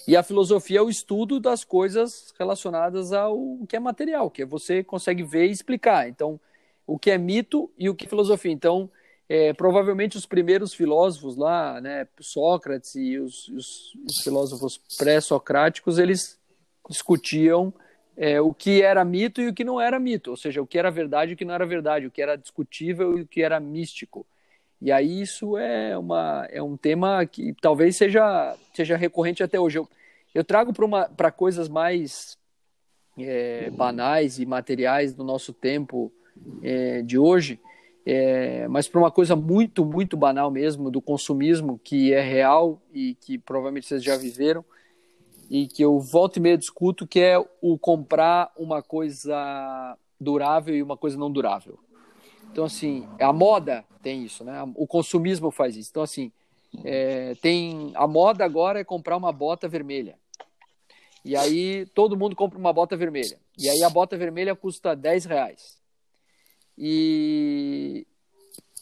E 0.07 0.17
a 0.17 0.23
filosofia 0.23 0.79
é 0.79 0.83
o 0.83 0.89
estudo 0.89 1.39
das 1.39 1.65
coisas 1.65 2.33
relacionadas 2.39 3.13
ao 3.13 3.39
que 3.69 3.77
é 3.77 3.81
material, 3.81 4.31
que 4.31 4.45
você 4.45 4.83
consegue 4.83 5.23
ver 5.23 5.47
e 5.47 5.51
explicar. 5.51 6.09
Então, 6.09 6.41
o 6.87 6.99
que 6.99 7.11
é 7.11 7.19
mito 7.19 7.71
e 7.77 7.91
o 7.91 7.95
que 7.95 8.07
é 8.07 8.09
filosofia. 8.09 8.51
Então, 8.51 8.91
é, 9.29 9.53
provavelmente 9.53 10.17
os 10.17 10.25
primeiros 10.25 10.73
filósofos 10.73 11.37
lá, 11.37 11.81
né, 11.81 12.09
Sócrates 12.19 12.95
e 12.95 13.19
os, 13.19 13.49
os, 13.49 13.95
os 14.07 14.23
filósofos 14.25 14.81
pré-socráticos, 14.97 15.99
eles 15.99 16.39
discutiam 16.89 17.73
é, 18.17 18.41
o 18.41 18.55
que 18.55 18.81
era 18.81 19.05
mito 19.05 19.43
e 19.43 19.49
o 19.49 19.55
que 19.55 19.65
não 19.65 19.79
era 19.79 20.01
mito, 20.01 20.31
ou 20.31 20.37
seja, 20.37 20.63
o 20.63 20.67
que 20.67 20.79
era 20.79 20.91
verdade 20.91 21.33
e 21.33 21.35
o 21.35 21.37
que 21.37 21.45
não 21.45 21.55
era 21.55 21.67
verdade, 21.67 22.07
o 22.07 22.11
que 22.11 22.23
era 22.23 22.37
discutível 22.37 23.19
e 23.19 23.23
o 23.23 23.27
que 23.27 23.43
era 23.43 23.61
místico. 23.61 24.27
E 24.81 24.93
aí 24.93 25.21
isso 25.21 25.57
é, 25.59 25.99
uma, 25.99 26.47
é 26.51 26.62
um 26.62 26.77
tema 26.77 27.25
que 27.27 27.55
talvez 27.61 27.97
seja, 27.97 28.57
seja 28.73 28.97
recorrente 28.97 29.43
até 29.43 29.59
hoje. 29.59 29.79
Eu, 29.79 29.88
eu 30.35 30.45
trago 30.45 30.73
para 31.17 31.33
coisas 31.33 31.69
mais 31.69 32.38
é, 33.19 33.71
banais 33.71 34.38
e 34.38 34.47
materiais 34.47 35.12
do 35.12 35.25
nosso 35.25 35.53
tempo 35.53 36.12
é, 36.62 37.03
de 37.03 37.19
hoje, 37.19 37.61
é, 38.07 38.69
mas 38.69 38.88
para 38.88 39.01
uma 39.01 39.11
coisa 39.11 39.35
muito, 39.35 39.85
muito 39.85 40.17
banal 40.17 40.51
mesmo, 40.51 40.91
do 40.91 41.03
consumismo, 41.03 41.81
que 41.83 42.12
é 42.12 42.21
real 42.21 42.81
e 42.93 43.14
que 43.17 43.37
provavelmente 43.37 43.87
vocês 43.87 44.03
já 44.03 44.17
viveram, 44.17 44.64
e 45.51 45.67
que 45.67 45.83
eu 45.83 45.99
volto 45.99 46.37
e 46.37 46.41
meia 46.41 46.57
discuto, 46.57 47.07
que 47.07 47.21
é 47.21 47.38
o 47.61 47.79
comprar 47.79 48.53
uma 48.57 48.83
coisa 48.83 49.97
durável 50.21 50.75
e 50.75 50.83
uma 50.83 50.97
coisa 50.97 51.19
não 51.19 51.31
durável. 51.31 51.79
Então, 52.51 52.65
assim, 52.65 53.07
a 53.21 53.33
moda 53.33 53.85
tem 54.03 54.25
isso, 54.25 54.45
né? 54.45 54.63
O 54.75 54.87
consumismo 54.87 55.51
faz 55.51 55.77
isso. 55.77 55.91
Então, 55.91 56.03
assim, 56.03 56.33
é, 56.85 57.35
tem 57.43 57.93
a 57.95 58.07
moda 58.07 58.45
agora 58.45 58.81
é 58.81 58.85
comprar 58.85 59.17
uma 59.17 59.33
bota 59.33 59.69
vermelha. 59.69 60.19
E 61.25 61.37
aí 61.37 61.87
todo 61.87 62.17
mundo 62.17 62.35
compra 62.35 62.59
uma 62.59 62.73
bota 62.73 62.97
vermelha. 62.97 63.39
E 63.59 63.69
aí 63.69 63.83
a 63.83 63.91
bota 63.91 64.17
vermelha 64.17 64.55
custa 64.55 64.95
10 64.95 65.25
reais. 65.25 65.79
E 66.77 68.07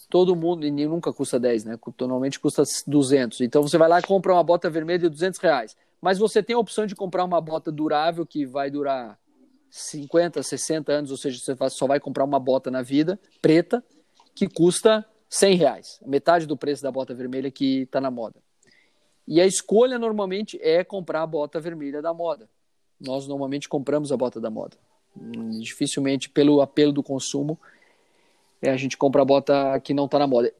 todo 0.08 0.36
mundo, 0.36 0.66
e 0.66 0.70
nunca 0.70 1.12
custa 1.12 1.40
10, 1.40 1.64
né? 1.64 1.78
Normalmente 2.00 2.38
custa 2.38 2.62
200. 2.86 3.40
Então 3.40 3.62
você 3.62 3.78
vai 3.78 3.88
lá 3.88 3.98
e 3.98 4.02
compra 4.02 4.32
uma 4.32 4.44
bota 4.44 4.70
vermelha 4.70 5.00
de 5.00 5.08
200 5.08 5.40
reais 5.40 5.76
mas 6.00 6.18
você 6.18 6.42
tem 6.42 6.54
a 6.54 6.58
opção 6.58 6.86
de 6.86 6.94
comprar 6.94 7.24
uma 7.24 7.40
bota 7.40 7.72
durável 7.72 8.26
que 8.26 8.44
vai 8.44 8.70
durar 8.70 9.18
50, 9.76 10.42
60 10.42 10.90
anos, 10.90 11.10
ou 11.10 11.16
seja, 11.18 11.38
você 11.38 11.54
só 11.68 11.86
vai 11.86 12.00
comprar 12.00 12.24
uma 12.24 12.40
bota 12.40 12.70
na 12.70 12.80
vida, 12.80 13.20
preta, 13.42 13.84
que 14.34 14.48
custa 14.48 15.04
100 15.28 15.56
reais, 15.56 16.00
metade 16.04 16.46
do 16.46 16.56
preço 16.56 16.82
da 16.82 16.90
bota 16.90 17.12
vermelha 17.14 17.50
que 17.50 17.82
está 17.82 18.00
na 18.00 18.10
moda. 18.10 18.36
E 19.28 19.40
a 19.40 19.46
escolha 19.46 19.98
normalmente 19.98 20.58
é 20.62 20.82
comprar 20.82 21.22
a 21.22 21.26
bota 21.26 21.60
vermelha 21.60 22.00
da 22.00 22.14
moda. 22.14 22.48
Nós 22.98 23.26
normalmente 23.26 23.68
compramos 23.68 24.10
a 24.10 24.16
bota 24.16 24.40
da 24.40 24.48
moda. 24.48 24.78
Dificilmente, 25.60 26.30
pelo 26.30 26.60
apelo 26.62 26.92
do 26.92 27.02
consumo, 27.02 27.58
é, 28.62 28.70
a 28.70 28.76
gente 28.76 28.96
compra 28.96 29.22
a 29.22 29.24
bota 29.24 29.78
que 29.80 29.92
não 29.92 30.06
está 30.06 30.18
na 30.18 30.26
moda 30.26 30.52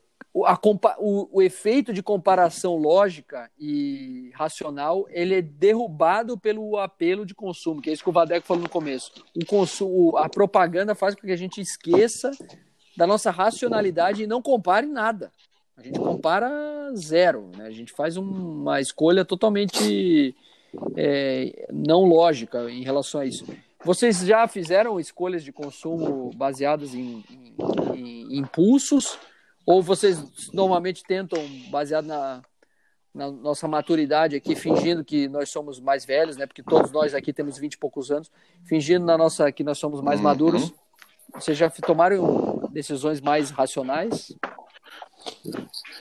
a, 0.45 0.59
o, 0.99 1.39
o, 1.39 1.43
efeito 1.43 1.93
de 1.93 2.03
comparação 2.03 2.77
lógica 2.77 3.51
e 3.59 4.31
racional 4.35 5.07
ele 5.09 5.37
é 5.37 5.43
derrubado 5.43 6.37
pelo 6.39 6.77
apelo 6.77 7.25
de 7.25 7.35
consumo, 7.35 7.81
que 7.81 7.89
é 7.89 7.93
isso 7.93 8.03
que 8.03 8.11
o 8.11 8.13
Vadeco 8.13 8.47
falou 8.47 8.65
no 8.65 8.69
começo. 8.69 9.13
O 9.35 9.47
consumo, 9.47 10.17
a 10.17 10.29
propaganda 10.29 10.95
faz 10.95 11.15
com 11.15 11.23
que 11.23 11.33
a 11.33 11.37
gente 11.37 11.61
esqueça 11.61 12.31
da 12.97 13.07
nossa 13.07 13.31
racionalidade 13.31 14.23
e 14.23 14.27
não 14.27 14.43
compare 14.43 14.87
nada. 14.87 15.31
A 15.77 15.83
gente 15.83 15.99
compara 15.99 16.51
zero, 16.95 17.51
né? 17.57 17.67
a 17.67 17.71
gente 17.71 17.93
faz 17.93 18.17
uma 18.17 18.81
escolha 18.81 19.25
totalmente 19.25 20.35
é, 20.97 21.69
não 21.73 22.05
lógica 22.05 22.71
em 22.71 22.83
relação 22.83 23.21
a 23.21 23.27
isso. 23.27 23.47
Vocês 23.85 24.21
já 24.21 24.49
fizeram 24.49 24.99
escolhas 24.99 25.45
de 25.45 25.53
consumo 25.53 26.31
baseadas 26.35 26.95
em, 26.95 27.23
em, 27.31 27.55
em 27.95 28.39
impulsos? 28.39 29.19
Ou 29.67 29.83
vocês 29.83 30.53
normalmente 30.53 31.03
tentam, 31.03 31.45
baseado 31.71 32.07
na, 32.07 32.41
na 33.13 33.31
nossa 33.31 33.67
maturidade 33.67 34.37
aqui, 34.37 34.55
fingindo 34.55 35.05
que 35.05 35.27
nós 35.27 35.51
somos 35.51 35.81
mais 35.81 36.05
velhos, 36.05 36.37
né? 36.37 36.47
Porque 36.47 36.63
todos 36.63 36.93
nós 36.93 37.15
aqui 37.15 37.33
temos 37.33 37.59
20 37.59 37.73
e 37.75 37.79
poucos 37.79 38.13
anos, 38.13 38.31
fingindo 38.65 39.05
na 39.05 39.19
nossa 39.19 39.51
que 39.51 39.65
nós 39.65 39.77
somos 39.77 40.01
mais 40.01 40.21
uhum. 40.21 40.25
maduros. 40.25 40.73
Vocês 41.35 41.59
já 41.59 41.69
tomaram 41.69 42.69
decisões 42.71 43.21
mais 43.21 43.51
racionais? 43.51 44.33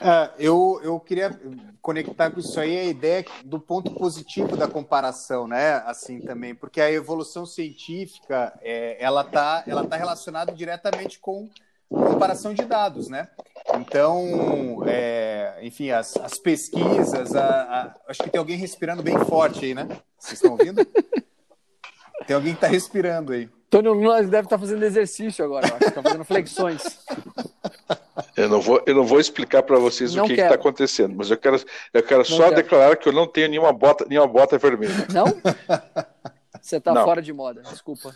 É, 0.00 0.30
eu, 0.38 0.80
eu 0.84 1.00
queria 1.00 1.30
conectar 1.82 2.30
com 2.30 2.38
isso 2.38 2.60
aí 2.60 2.78
a 2.78 2.84
ideia 2.84 3.24
do 3.44 3.58
ponto 3.58 3.92
positivo 3.94 4.56
da 4.56 4.68
comparação, 4.68 5.48
né? 5.48 5.82
Assim 5.86 6.20
também, 6.20 6.54
porque 6.54 6.80
a 6.80 6.92
evolução 6.92 7.44
científica 7.44 8.56
é, 8.62 9.02
ela 9.02 9.22
está 9.22 9.64
ela 9.66 9.84
tá 9.84 9.96
relacionada 9.96 10.52
diretamente 10.52 11.18
com 11.18 11.48
comparação 11.88 12.52
de 12.52 12.64
dados, 12.64 13.08
né? 13.08 13.28
Então, 13.74 14.82
é, 14.86 15.58
enfim, 15.62 15.90
as, 15.90 16.16
as 16.16 16.38
pesquisas, 16.38 17.34
a, 17.34 17.46
a, 17.46 17.94
acho 18.08 18.22
que 18.22 18.30
tem 18.30 18.38
alguém 18.38 18.56
respirando 18.56 19.02
bem 19.02 19.18
forte 19.24 19.64
aí, 19.64 19.74
né? 19.74 19.88
Vocês 20.18 20.34
estão 20.34 20.52
ouvindo? 20.52 20.84
tem 22.26 22.34
alguém 22.34 22.52
que 22.52 22.58
está 22.58 22.68
respirando 22.68 23.32
aí. 23.32 23.48
Tony 23.68 23.88
Lula 23.88 24.22
deve 24.22 24.46
estar 24.46 24.50
tá 24.50 24.58
fazendo 24.58 24.84
exercício 24.84 25.44
agora, 25.44 25.66
acho. 25.66 25.88
Está 25.88 26.02
fazendo 26.02 26.24
flexões. 26.24 26.82
Eu 28.36 28.48
não 28.48 28.60
vou, 28.60 28.82
eu 28.86 28.94
não 28.94 29.04
vou 29.04 29.18
explicar 29.18 29.62
para 29.62 29.78
vocês 29.78 30.14
não 30.14 30.24
o 30.24 30.26
que 30.26 30.34
está 30.34 30.54
acontecendo, 30.54 31.14
mas 31.16 31.30
eu 31.30 31.36
quero, 31.36 31.60
eu 31.92 32.02
quero 32.02 32.24
só 32.24 32.44
quero. 32.44 32.56
declarar 32.56 32.96
que 32.96 33.08
eu 33.08 33.12
não 33.12 33.26
tenho 33.26 33.48
nenhuma 33.48 33.72
bota, 33.72 34.06
nenhuma 34.08 34.28
bota 34.28 34.58
vermelha. 34.58 35.06
Não? 35.12 35.26
Você 36.60 36.76
está 36.76 36.92
fora 37.04 37.22
de 37.22 37.32
moda, 37.32 37.62
desculpa. 37.62 38.14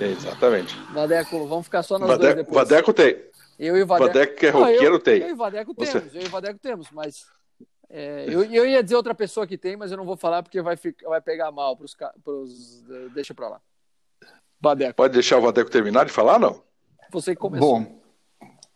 Exatamente. 0.00 0.76
Vadeco, 0.92 1.46
vamos 1.46 1.66
ficar 1.66 1.82
só 1.82 1.98
nós 1.98 2.08
Vadeco, 2.08 2.34
dois 2.34 2.46
depois. 2.46 2.68
Vadeco 2.68 2.92
tem. 2.92 3.24
Eu 3.58 3.76
e 3.76 3.82
o 3.82 3.86
Vadeco. 3.86 4.12
Vadeco 4.12 4.36
que 4.36 4.46
é 4.46 4.50
roqueiro 4.50 4.94
eu, 4.96 5.00
tem. 5.00 5.22
Eu 5.22 5.28
e 5.28 5.32
o 5.32 5.36
Vadeco 5.36 5.74
Você... 5.76 6.00
temos, 6.00 6.14
eu 6.14 6.22
e 6.22 6.26
o 6.26 6.30
Vadeco 6.30 6.58
temos, 6.58 6.90
mas. 6.90 7.26
É, 7.88 8.26
eu, 8.28 8.42
eu 8.44 8.66
ia 8.66 8.82
dizer 8.82 8.96
outra 8.96 9.14
pessoa 9.14 9.46
que 9.46 9.56
tem, 9.56 9.76
mas 9.76 9.90
eu 9.90 9.96
não 9.96 10.04
vou 10.04 10.16
falar 10.16 10.42
porque 10.42 10.60
vai, 10.60 10.76
ficar, 10.76 11.08
vai 11.08 11.20
pegar 11.20 11.50
mal 11.52 11.76
pros, 11.76 11.96
pros. 12.22 12.82
Deixa 13.14 13.32
pra 13.32 13.48
lá. 13.48 13.60
Vadeco. 14.60 14.94
Pode 14.94 15.14
deixar 15.14 15.38
o 15.38 15.42
Vadeco 15.42 15.70
terminar 15.70 16.04
de 16.04 16.12
falar, 16.12 16.38
não? 16.38 16.62
Você 17.10 17.34
que 17.34 17.40
começou. 17.40 17.80
Bom, 17.80 18.00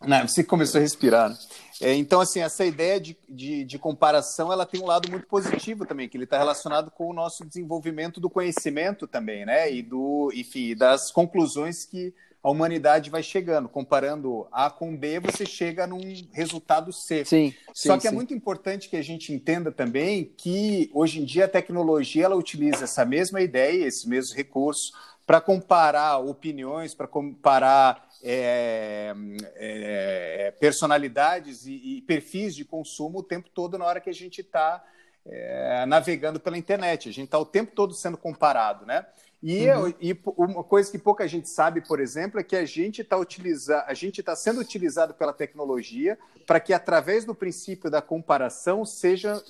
Não, 0.05 0.27
você 0.27 0.43
começou 0.43 0.79
a 0.79 0.81
respirar. 0.81 1.29
Né? 1.29 1.37
É, 1.81 1.95
então, 1.95 2.21
assim, 2.21 2.41
essa 2.41 2.65
ideia 2.65 2.99
de, 2.99 3.17
de, 3.27 3.63
de, 3.63 3.79
comparação, 3.79 4.51
ela 4.51 4.65
tem 4.65 4.79
um 4.81 4.85
lado 4.85 5.09
muito 5.09 5.25
positivo 5.25 5.85
também, 5.85 6.07
que 6.07 6.15
ele 6.15 6.25
está 6.25 6.37
relacionado 6.37 6.91
com 6.91 7.09
o 7.09 7.13
nosso 7.13 7.43
desenvolvimento 7.43 8.19
do 8.19 8.29
conhecimento 8.29 9.07
também, 9.07 9.45
né? 9.45 9.71
E 9.71 9.81
do, 9.81 10.31
enfim, 10.33 10.75
das 10.75 11.11
conclusões 11.11 11.85
que 11.85 12.13
a 12.43 12.49
humanidade 12.49 13.09
vai 13.09 13.21
chegando. 13.21 13.69
Comparando 13.69 14.47
A 14.51 14.69
com 14.69 14.95
B, 14.95 15.19
você 15.19 15.45
chega 15.45 15.85
num 15.85 16.01
resultado 16.31 16.91
C. 16.91 17.23
Sim, 17.25 17.53
Só 17.73 17.95
que 17.95 18.03
sim. 18.03 18.07
é 18.07 18.11
muito 18.11 18.33
importante 18.33 18.89
que 18.89 18.97
a 18.97 19.03
gente 19.03 19.31
entenda 19.31 19.71
também 19.71 20.31
que 20.37 20.89
hoje 20.93 21.19
em 21.19 21.25
dia 21.25 21.45
a 21.45 21.49
tecnologia 21.49 22.25
ela 22.25 22.35
utiliza 22.35 22.83
essa 22.83 23.05
mesma 23.05 23.41
ideia, 23.41 23.85
esses 23.85 24.05
mesmos 24.05 24.35
recursos, 24.35 24.91
para 25.25 25.39
comparar 25.39 26.17
opiniões, 26.17 26.93
para 26.93 27.07
comparar 27.07 28.07
é, 28.23 29.13
é, 29.55 30.51
personalidades 30.59 31.65
e, 31.65 31.97
e, 31.97 32.01
perfis 32.01 32.55
de 32.55 32.63
consumo 32.63 33.19
o 33.19 33.23
tempo 33.23 33.49
todo 33.49 33.77
na 33.77 33.85
hora 33.85 34.01
que 34.01 34.09
a 34.09 34.13
gente 34.13 34.41
está 34.41 34.83
é, 35.25 35.85
navegando 35.85 36.39
pela 36.39 36.57
internet. 36.57 37.09
A 37.09 37.13
gente 37.13 37.25
está 37.25 37.39
o 37.39 37.45
tempo 37.45 37.73
todo 37.75 37.93
sendo 37.93 38.17
comparado, 38.17 38.85
né? 38.85 39.05
E, 39.41 39.67
uhum. 39.71 39.93
e, 39.99 40.19
uma 40.37 40.63
coisa 40.63 40.91
que 40.91 40.99
pouca 40.99 41.27
gente 41.27 41.49
sabe, 41.49 41.81
por 41.81 41.99
exemplo, 41.99 42.39
é 42.39 42.43
que 42.43 42.55
a 42.55 42.63
gente 42.63 43.01
está 43.01 43.17
utilizando, 43.17 43.83
a 43.87 43.93
gente 43.93 44.19
está 44.19 44.35
sendo 44.35 44.61
utilizado 44.61 45.15
pela 45.15 45.33
tecnologia 45.33 46.17
para 46.45 46.59
que 46.59 46.73
através 46.73 47.25
do 47.25 47.33
princípio 47.33 47.89
da 47.89 48.01
comparação 48.01 48.85
seja 48.85 49.41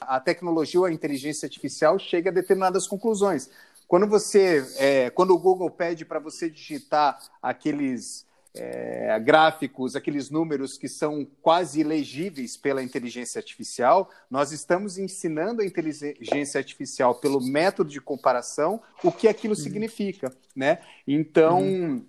a 0.00 0.20
tecnologia 0.20 0.80
ou 0.80 0.86
a 0.86 0.92
inteligência 0.92 1.46
artificial 1.46 1.98
chegue 1.98 2.28
a 2.28 2.32
determinadas 2.32 2.86
conclusões. 2.86 3.50
Quando 3.88 4.06
você, 4.06 4.64
é, 4.76 5.08
quando 5.08 5.34
o 5.34 5.38
Google 5.38 5.70
pede 5.70 6.04
para 6.04 6.18
você 6.18 6.50
digitar 6.50 7.18
aqueles 7.40 8.26
é, 8.54 9.18
gráficos, 9.18 9.96
aqueles 9.96 10.28
números 10.28 10.76
que 10.76 10.88
são 10.88 11.26
quase 11.40 11.80
ilegíveis 11.80 12.54
pela 12.54 12.82
inteligência 12.82 13.38
artificial, 13.38 14.10
nós 14.30 14.52
estamos 14.52 14.98
ensinando 14.98 15.62
a 15.62 15.64
inteligência 15.64 16.58
artificial 16.58 17.14
pelo 17.14 17.40
método 17.40 17.88
de 17.88 18.00
comparação 18.00 18.78
o 19.02 19.10
que 19.10 19.26
aquilo 19.26 19.54
uhum. 19.54 19.60
significa, 19.60 20.30
né? 20.54 20.80
Então 21.06 21.62
uhum. 21.62 22.04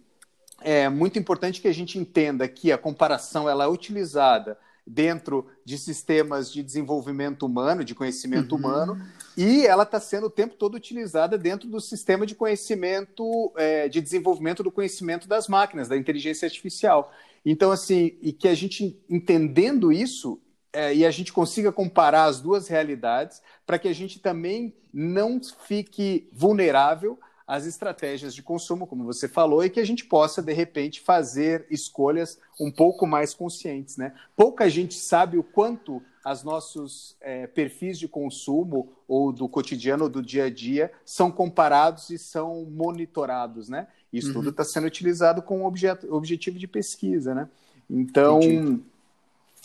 é 0.59 0.89
muito 0.89 1.17
importante 1.17 1.61
que 1.61 1.67
a 1.69 1.73
gente 1.73 1.97
entenda 1.97 2.45
que 2.45 2.73
a 2.73 2.77
comparação 2.77 3.47
ela 3.47 3.63
é 3.63 3.67
utilizada 3.67 4.57
dentro 4.89 5.45
de 5.63 5.77
sistemas 5.77 6.51
de 6.51 6.63
desenvolvimento 6.63 7.45
humano, 7.45 7.83
de 7.83 7.93
conhecimento 7.93 8.53
uhum. 8.53 8.59
humano, 8.59 9.01
e 9.37 9.65
ela 9.67 9.83
está 9.83 9.99
sendo 9.99 10.25
o 10.25 10.29
tempo 10.31 10.55
todo 10.55 10.73
utilizada 10.73 11.37
dentro 11.37 11.69
do 11.69 11.79
sistema 11.79 12.25
de 12.25 12.33
conhecimento, 12.33 13.53
é, 13.55 13.87
de 13.87 14.01
desenvolvimento 14.01 14.63
do 14.63 14.71
conhecimento 14.71 15.27
das 15.27 15.47
máquinas, 15.47 15.87
da 15.87 15.95
inteligência 15.95 16.47
artificial. 16.47 17.13
Então, 17.45 17.71
assim, 17.71 18.17
e 18.19 18.33
que 18.33 18.47
a 18.47 18.55
gente, 18.55 18.99
entendendo 19.07 19.91
isso, 19.91 20.41
é, 20.73 20.93
e 20.93 21.05
a 21.05 21.11
gente 21.11 21.31
consiga 21.31 21.71
comparar 21.71 22.25
as 22.25 22.41
duas 22.41 22.67
realidades, 22.67 23.41
para 23.67 23.77
que 23.77 23.87
a 23.87 23.93
gente 23.93 24.19
também 24.19 24.73
não 24.91 25.39
fique 25.67 26.27
vulnerável 26.33 27.19
as 27.49 27.65
estratégias 27.65 28.35
de 28.35 28.43
consumo, 28.43 28.85
como 28.85 29.03
você 29.03 29.27
falou, 29.27 29.65
e 29.65 29.71
que 29.71 29.79
a 29.79 29.83
gente 29.83 30.05
possa, 30.05 30.39
de 30.39 30.53
repente, 30.53 31.01
fazer 31.01 31.65
escolhas 31.71 32.37
um 32.59 32.69
pouco 32.69 33.07
mais 33.07 33.33
conscientes. 33.33 33.97
Né? 33.97 34.13
Pouca 34.35 34.69
gente 34.69 34.93
sabe 34.93 35.35
o 35.35 35.41
quanto 35.41 35.99
os 36.23 36.43
nossos 36.43 37.17
é, 37.19 37.47
perfis 37.47 37.97
de 37.97 38.07
consumo 38.07 38.93
ou 39.07 39.31
do 39.31 39.49
cotidiano 39.49 40.03
ou 40.03 40.09
do 40.11 40.21
dia 40.21 40.43
a 40.43 40.49
dia 40.51 40.91
são 41.03 41.31
comparados 41.31 42.11
e 42.11 42.19
são 42.19 42.65
monitorados. 42.65 43.67
Né? 43.67 43.87
Isso 44.13 44.27
uhum. 44.27 44.33
tudo 44.35 44.49
está 44.51 44.63
sendo 44.63 44.85
utilizado 44.85 45.41
com 45.41 45.65
objeto, 45.65 46.13
objetivo 46.13 46.59
de 46.59 46.67
pesquisa. 46.67 47.33
Né? 47.33 47.49
Então, 47.89 48.43
Entendi. 48.43 48.83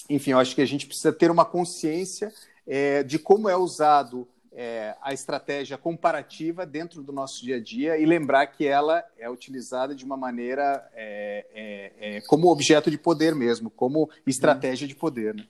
enfim, 0.09 0.31
eu 0.31 0.38
acho 0.38 0.55
que 0.55 0.62
a 0.62 0.66
gente 0.66 0.87
precisa 0.87 1.12
ter 1.12 1.31
uma 1.31 1.44
consciência 1.44 2.33
é, 2.66 3.03
de 3.03 3.18
como 3.18 3.47
é 3.47 3.57
usado 3.59 4.27
é, 4.55 4.95
a 5.03 5.12
estratégia 5.12 5.77
comparativa 5.77 6.64
dentro 6.64 7.03
do 7.03 7.12
nosso 7.12 7.43
dia 7.43 7.57
a 7.57 7.61
dia 7.61 7.99
e 7.99 8.07
lembrar 8.07 8.47
que 8.47 8.67
ela 8.67 9.05
é 9.19 9.29
utilizada 9.29 9.95
de 9.95 10.05
uma 10.05 10.17
maneira 10.17 10.88
é, 10.95 11.47
é, 11.53 12.17
é 12.17 12.21
como 12.23 12.49
objeto 12.49 12.90
de 12.90 12.97
poder 12.97 13.35
mesmo, 13.35 13.69
como 13.69 14.09
estratégia 14.27 14.87
de 14.87 14.95
poder. 14.95 15.35
Né? 15.35 15.45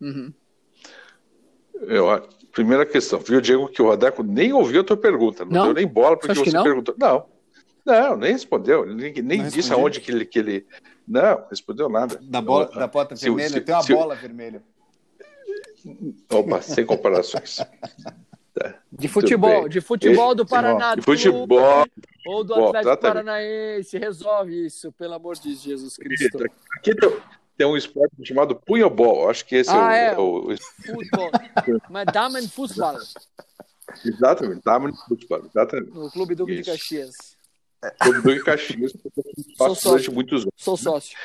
Uhum. 0.00 0.32
Eu, 1.82 2.28
primeira 2.52 2.84
questão, 2.84 3.20
viu, 3.20 3.40
Diego, 3.40 3.68
que 3.68 3.80
o 3.80 3.86
Rodeco 3.86 4.24
nem 4.24 4.52
ouviu 4.52 4.80
a 4.80 4.84
tua 4.84 4.96
pergunta, 4.96 5.44
não, 5.44 5.52
não. 5.52 5.64
deu 5.66 5.74
nem 5.74 5.86
bola 5.86 6.16
porque 6.16 6.34
você, 6.34 6.50
você 6.50 6.62
perguntou. 6.62 6.94
Não, 6.98 7.26
não, 7.86 8.16
nem 8.16 8.32
respondeu, 8.32 8.84
nem, 8.84 9.12
nem 9.22 9.44
disse 9.44 9.56
respondeu. 9.56 9.84
aonde 9.84 10.00
que 10.00 10.10
ele, 10.10 10.24
que 10.26 10.38
ele. 10.38 10.66
Não, 11.06 11.46
respondeu 11.48 11.88
nada. 11.88 12.18
Da, 12.20 12.42
bola, 12.42 12.66
da 12.66 12.88
bota 12.88 13.14
vermelha, 13.14 13.48
se, 13.48 13.60
tem 13.60 13.74
uma 13.74 13.82
se, 13.82 13.94
bola 13.94 14.14
vermelha. 14.16 14.62
Opa, 16.28 16.60
sem 16.60 16.84
comparações. 16.84 17.60
De 18.92 19.08
futebol, 19.08 19.68
de 19.68 19.80
futebol 19.80 20.34
do 20.34 20.46
Paraná. 20.46 20.94
De 20.94 21.02
futebol. 21.02 21.86
Ou 22.26 22.44
do 22.44 22.54
Atlético 22.54 22.94
Bom, 22.94 23.00
Paranaense. 23.00 23.98
Resolve 23.98 24.66
isso, 24.66 24.92
pelo 24.92 25.14
amor 25.14 25.36
de 25.36 25.54
Jesus 25.54 25.96
Cristo. 25.96 26.44
Aqui 26.76 26.94
tem, 26.94 27.16
tem 27.56 27.66
um 27.66 27.76
esporte 27.76 28.14
chamado 28.22 28.54
punhobol. 28.54 29.28
Acho 29.30 29.44
que 29.46 29.56
esse 29.56 29.70
ah, 29.70 29.96
é, 29.96 30.12
é 30.12 30.18
o. 30.18 30.54
Futebol. 30.84 31.30
Mas 31.88 32.06
Damen 32.12 32.46
Fußball. 32.48 32.98
Exatamente, 34.04 34.62
Damen 34.64 34.92
Fußball. 35.08 35.46
Exatamente. 35.46 35.90
No 35.92 36.10
Clube 36.10 36.34
Duque 36.34 36.56
de 36.56 36.62
Caxias. 36.62 37.36
Clube 38.00 38.22
Duque 38.22 38.38
de 38.38 38.44
Caxias. 38.44 38.92
Sou 39.56 39.74
sócio. 39.74 40.12
Muitos 40.12 40.42
anos. 40.42 40.54
Sou 40.56 40.76
sócio. 40.76 41.16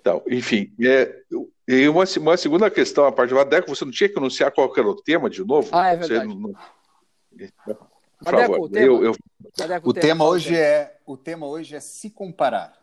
Então, 0.00 0.22
enfim, 0.28 0.72
é, 0.80 1.22
e 1.70 1.88
uma, 1.88 2.04
uma 2.18 2.36
segunda 2.36 2.68
questão, 2.68 3.06
a 3.06 3.12
parte 3.12 3.30
do 3.30 3.36
Vadeco, 3.36 3.68
você 3.68 3.84
não 3.84 3.92
tinha 3.92 4.08
que 4.08 4.18
anunciar 4.18 4.50
qual 4.50 4.72
era 4.76 4.88
o 4.88 4.96
tema 4.96 5.30
de 5.30 5.44
novo? 5.44 5.68
Ah, 5.70 5.92
é 5.92 5.96
verdade. 5.96 6.26
Não... 6.26 6.52
Por 6.52 8.32
Vadeco, 8.32 8.52
favor, 8.52 8.60
o 8.60 8.68
tema, 8.68 8.86
eu, 8.86 9.04
eu... 9.04 9.14
Vadeco, 9.56 9.88
o, 9.88 9.92
tema, 9.92 10.06
tema 10.06 10.24
hoje 10.26 10.56
é 10.56 10.96
o 11.06 11.16
tema 11.16 11.46
hoje 11.46 11.76
é 11.76 11.80
se 11.80 12.10
comparar. 12.10 12.76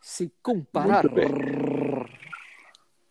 Se 0.00 0.32
comparar. 0.40 1.04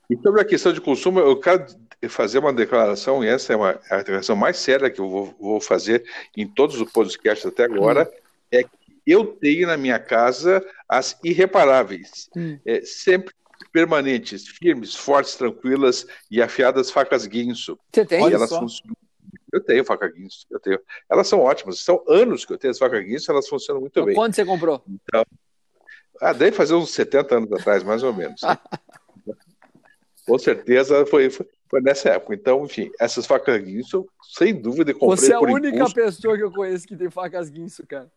E 0.09 0.17
sobre 0.17 0.41
a 0.41 0.45
questão 0.45 0.71
de 0.71 0.79
consumo, 0.79 1.19
eu 1.19 1.37
quero 1.37 1.65
fazer 2.07 2.39
uma 2.39 2.53
declaração, 2.53 3.21
e 3.21 3.27
essa 3.27 3.51
é 3.51 3.55
uma, 3.57 3.79
a 3.91 3.97
declaração 3.97 4.35
mais 4.35 4.55
séria 4.55 4.89
que 4.89 5.01
eu 5.01 5.09
vou, 5.09 5.35
vou 5.37 5.59
fazer 5.59 6.05
em 6.37 6.47
todos 6.47 6.79
os 6.79 6.89
podcasts 6.89 7.45
até 7.45 7.65
agora, 7.65 8.09
hum. 8.09 8.17
é 8.49 8.63
que 8.63 8.69
eu 9.05 9.25
tenho 9.25 9.67
na 9.67 9.75
minha 9.75 9.99
casa 9.99 10.65
as 10.87 11.19
irreparáveis. 11.21 12.29
Hum. 12.35 12.57
É, 12.65 12.81
sempre 12.81 13.33
permanentes, 13.71 14.47
firmes, 14.47 14.95
fortes, 14.95 15.35
tranquilas 15.35 16.05
e 16.29 16.41
afiadas 16.41 16.91
facas 16.91 17.25
guinso. 17.25 17.77
Você 17.93 18.05
tem? 18.05 18.21
Olha 18.21 18.35
elas 18.35 18.49
funcionam. 18.49 18.95
Eu 19.51 19.63
tenho 19.63 19.85
faca 19.85 20.07
guinso, 20.09 20.45
eu 20.49 20.59
tenho. 20.59 20.79
Elas 21.09 21.27
são 21.27 21.39
ótimas, 21.39 21.79
são 21.79 22.03
anos 22.07 22.45
que 22.45 22.53
eu 22.53 22.57
tenho 22.57 22.71
as 22.71 22.77
facas 22.77 23.03
guinso, 23.03 23.31
elas 23.31 23.47
funcionam 23.47 23.81
muito 23.81 23.93
então, 23.93 24.05
bem. 24.05 24.15
Quando 24.15 24.35
você 24.35 24.45
comprou? 24.45 24.83
Então, 24.87 25.25
ah, 26.21 26.33
deve 26.33 26.55
fazer 26.55 26.73
uns 26.73 26.91
70 26.91 27.35
anos 27.35 27.51
atrás, 27.53 27.83
mais 27.83 28.03
ou 28.03 28.13
menos. 28.13 28.41
Né? 28.41 28.57
Com 30.25 30.37
certeza 30.37 31.05
foi, 31.05 31.29
foi, 31.29 31.47
foi, 31.69 31.81
nessa 31.81 32.09
época. 32.09 32.35
Então, 32.35 32.65
enfim, 32.65 32.91
essas 32.99 33.25
facas 33.25 33.61
guinso, 33.61 34.05
sem 34.37 34.53
dúvida, 34.53 34.93
comprei 34.93 35.17
Você 35.17 35.31
é 35.31 35.35
a 35.35 35.39
única 35.39 35.77
impulso. 35.77 35.95
pessoa 35.95 36.35
que 36.35 36.43
eu 36.43 36.51
conheço 36.51 36.85
que 36.85 36.97
tem 36.97 37.09
facas 37.09 37.49
guinso, 37.49 37.87
cara. 37.87 38.11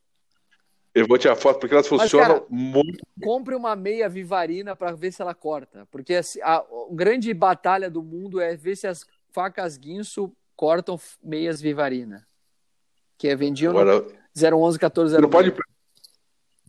Eu 0.94 1.07
vou 1.07 1.16
tirar 1.18 1.37
foto 1.37 1.61
porque 1.61 1.74
elas 1.74 1.87
funcionam 1.87 2.29
Mas, 2.29 2.38
cara, 2.38 2.46
muito. 2.48 3.07
Compre 3.22 3.55
uma 3.55 3.76
meia 3.76 4.09
vivarina 4.09 4.74
para 4.74 4.92
ver 4.92 5.12
se 5.12 5.22
ela 5.22 5.35
corta. 5.35 5.87
Porque 5.90 6.14
a, 6.14 6.57
a, 6.57 6.64
grande 6.90 7.33
batalha 7.33 7.88
do 7.88 8.03
mundo 8.03 8.40
é 8.40 8.57
ver 8.57 8.76
se 8.76 8.87
as 8.87 9.07
facas 9.31 9.76
guinso 9.76 10.33
cortam 10.57 10.98
meias 11.22 11.61
vivarina. 11.61 12.26
Que 13.16 13.29
é 13.29 13.37
vendiam 13.37 13.70
Agora, 13.70 14.00
no 14.00 14.59
011 14.59 14.79
14 14.79 15.18
Não 15.20 15.31
pode, 15.31 15.55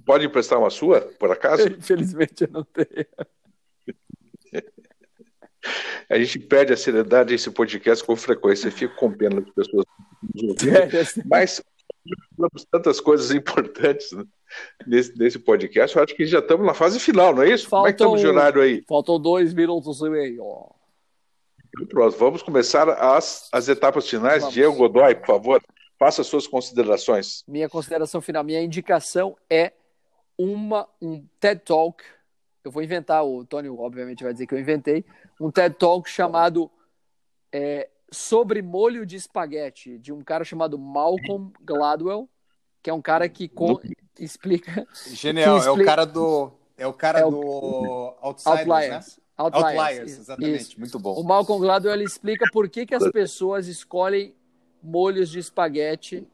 pode 0.06 0.26
emprestar 0.26 0.60
uma 0.60 0.70
sua, 0.70 1.02
por 1.02 1.32
acaso? 1.32 1.68
Infelizmente 1.70 2.44
eu 2.44 2.50
não 2.52 2.64
tenho. 2.64 3.08
A 6.10 6.18
gente 6.20 6.40
perde 6.40 6.74
a 6.74 6.78
seriedade 6.78 7.30
desse 7.30 7.50
podcast 7.50 8.04
com 8.04 8.16
frequência. 8.16 8.68
Eu 8.68 8.72
fico 8.72 8.96
com 8.96 9.12
pena 9.12 9.42
das 9.42 9.50
pessoas. 9.52 9.86
Mas 11.26 11.64
falamos 12.36 12.66
tantas 12.72 13.00
coisas 13.00 13.32
importantes 13.32 14.12
né, 14.12 14.24
nesse, 14.86 15.18
nesse 15.18 15.40
podcast. 15.40 15.96
Eu 15.96 16.04
acho 16.04 16.16
que 16.16 16.26
já 16.26 16.40
estamos 16.40 16.66
na 16.66 16.74
fase 16.74 17.00
final, 17.00 17.34
não 17.34 17.44
é 17.44 17.50
isso? 17.50 17.68
Faltam, 17.68 17.80
Como 17.80 17.88
é 17.88 17.94
que 17.94 18.04
estamos 18.04 18.22
de 18.22 18.28
horário 18.28 18.62
aí? 18.62 18.84
Faltam 18.88 19.20
dois 19.20 19.54
minutos 19.54 20.02
e 20.02 20.10
meio. 20.10 20.44
Pronto, 21.90 22.18
vamos 22.18 22.44
começar 22.44 22.90
as, 22.90 23.48
as 23.52 23.70
etapas 23.70 24.10
finais. 24.10 24.42
Vamos. 24.42 24.54
Diego 24.54 24.76
Godoy, 24.76 25.16
por 25.16 25.28
favor, 25.28 25.64
faça 25.98 26.24
suas 26.24 26.48
considerações. 26.48 27.44
Minha 27.48 27.70
consideração 27.70 28.22
final, 28.22 28.44
minha 28.44 28.62
indicação 28.62 29.38
é 29.50 29.72
uma, 30.38 30.88
um 31.02 31.26
TED 31.40 31.62
Talk. 31.64 32.04
Eu 32.64 32.72
vou 32.72 32.84
inventar, 32.84 33.26
o 33.26 33.46
Tony 33.46 33.70
obviamente 33.70 34.24
vai 34.24 34.34
dizer 34.34 34.46
que 34.46 34.54
eu 34.54 34.60
inventei, 34.60 35.06
um 35.40 35.50
TED 35.50 35.76
Talk 35.76 36.10
chamado 36.10 36.70
é, 37.52 37.90
sobre 38.12 38.62
molho 38.62 39.06
de 39.06 39.16
espaguete, 39.16 39.98
de 39.98 40.12
um 40.12 40.22
cara 40.22 40.44
chamado 40.44 40.78
Malcolm 40.78 41.52
Gladwell, 41.62 42.30
que 42.84 42.90
é 42.90 42.94
um 42.94 43.02
cara 43.02 43.30
que 43.30 43.50
explica. 44.20 44.86
Genial, 45.08 45.56
que 45.56 45.60
explica... 45.62 45.80
é 45.80 45.84
o 45.84 45.86
cara 45.86 46.06
do. 46.06 46.52
É 46.78 46.88
o 46.88 46.94
cara 46.94 47.20
é 47.20 47.26
o... 47.26 47.32
do 47.32 48.16
Outsiders, 48.22 48.60
Outliers. 48.60 49.18
né? 49.18 49.24
Outliers, 49.38 49.80
Outliers 49.80 50.20
exatamente. 50.20 50.62
Isso. 50.62 50.80
Muito 50.80 51.00
bom. 51.00 51.14
O 51.20 51.24
Malcolm 51.24 51.62
Gladwell 51.62 51.94
ele 51.94 52.04
explica 52.04 52.46
por 52.52 52.70
que, 52.70 52.86
que 52.86 52.94
as 52.94 53.10
pessoas 53.12 53.68
escolhem 53.68 54.36
molhos 54.84 55.30
de 55.30 55.40
espaguete 55.40 56.28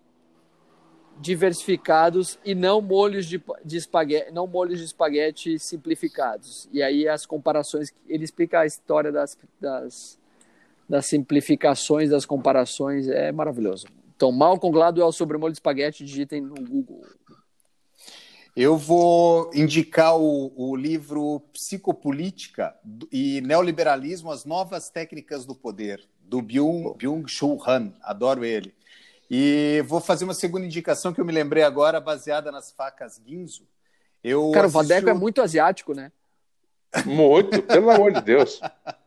diversificados 1.20 2.38
e 2.46 2.54
não 2.54 2.82
molhos 2.82 3.26
de, 3.26 3.42
de 3.66 3.78
espaguete, 3.78 4.32
não 4.32 4.46
molhos 4.46 4.80
de 4.80 4.86
espaguete 4.86 5.58
simplificados. 5.60 6.70
E 6.72 6.82
aí 6.82 7.08
as 7.08 7.26
comparações, 7.26 7.92
ele 8.08 8.24
explica 8.24 8.62
a 8.62 8.66
história 8.66 9.12
das, 9.12 9.38
das, 9.60 10.20
das 10.88 11.06
simplificações, 11.06 12.10
das 12.10 12.26
comparações, 12.26 13.08
é 13.08 13.32
maravilhoso. 13.32 13.88
Então, 14.16 14.32
Malcolm 14.32 14.74
Gladwell 14.74 15.12
sobre 15.12 15.38
molho 15.38 15.54
de 15.54 15.58
espaguete, 15.58 16.04
digitem 16.04 16.42
no 16.42 16.56
Google. 16.56 17.06
Eu 18.56 18.76
vou 18.76 19.52
indicar 19.54 20.18
o, 20.18 20.52
o, 20.56 20.76
livro 20.76 21.42
Psicopolítica 21.54 22.76
e 23.12 23.40
Neoliberalismo, 23.42 24.32
as 24.32 24.46
novas 24.46 24.90
técnicas 24.90 25.46
do 25.46 25.54
poder, 25.54 26.04
do 26.20 26.42
Byung, 26.42 26.96
Byung-Chul 26.98 27.62
Han. 27.68 27.94
Adoro 28.02 28.44
ele. 28.44 28.74
E 29.30 29.84
vou 29.88 30.02
fazer 30.02 30.24
uma 30.24 30.34
segunda 30.34 30.66
indicação 30.66 31.14
que 31.14 31.22
eu 31.22 31.26
me 31.26 31.32
lembrei 31.32 31.62
agora, 31.62 32.00
baseada 32.00 32.52
nas 32.52 32.72
facas 32.72 33.22
Ginzo. 33.24 33.68
Eu 34.24 34.50
Cara, 34.52 34.66
o 34.66 34.72
Vadeco 34.72 35.10
é 35.10 35.14
muito 35.14 35.40
asiático, 35.40 35.94
né? 35.94 36.12
Muito, 37.06 37.62
pelo 37.62 37.92
amor 37.92 38.12
de 38.12 38.22
Deus. 38.22 38.60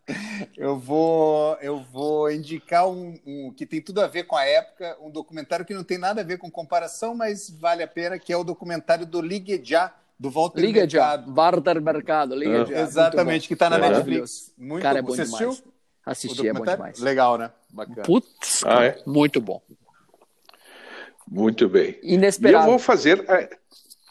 eu 0.57 0.79
vou, 0.79 1.57
eu 1.61 1.81
vou 1.81 2.31
indicar 2.31 2.89
um, 2.89 3.19
um, 3.27 3.53
que 3.53 3.67
tem 3.67 3.81
tudo 3.81 4.01
a 4.01 4.07
ver 4.07 4.25
com 4.25 4.37
a 4.37 4.45
época, 4.45 4.97
um 5.01 5.11
documentário 5.11 5.65
que 5.65 5.75
não 5.75 5.85
tem 5.85 5.99
nada 5.99 6.21
a 6.21 6.25
ver 6.25 6.39
com 6.39 6.51
comparação, 6.51 7.15
mas 7.15 7.51
vale 7.51 7.83
a 7.83 7.89
pena, 7.89 8.19
que 8.19 8.33
é 8.33 8.37
o 8.37 8.45
documentário 8.45 9.07
do 9.07 9.21
Ligue 9.21 9.61
Já, 9.63 9.95
do 10.19 10.31
Walter 10.31 10.61
Liga 10.61 10.81
Mercado. 10.81 11.33
Walter 11.33 11.81
Mercado, 11.81 12.35
Liga 12.35 12.67
Já. 12.67 12.81
Exatamente, 12.81 13.49
que 13.49 13.55
está 13.55 13.71
na 13.71 13.77
é. 13.77 13.91
Netflix. 13.91 14.53
Muito 14.59 14.83
Cara, 14.83 14.99
é 14.99 15.03
bom 15.03 15.09
Você 15.09 15.25
demais. 15.25 15.43
assistiu? 15.43 15.73
Assisti, 16.05 16.49
é 16.49 16.53
bom 16.53 16.65
demais. 16.65 16.99
Legal, 16.99 17.39
né? 17.39 17.51
Bacana. 17.71 18.03
Putz, 18.03 18.65
ah, 18.65 18.85
é? 18.85 19.03
muito 19.07 19.41
bom. 19.41 19.63
Muito 21.27 21.69
bem. 21.69 21.99
Inesperado. 22.03 22.65
E 22.65 22.67
eu 22.67 22.71
vou 22.71 22.79
fazer. 22.79 23.25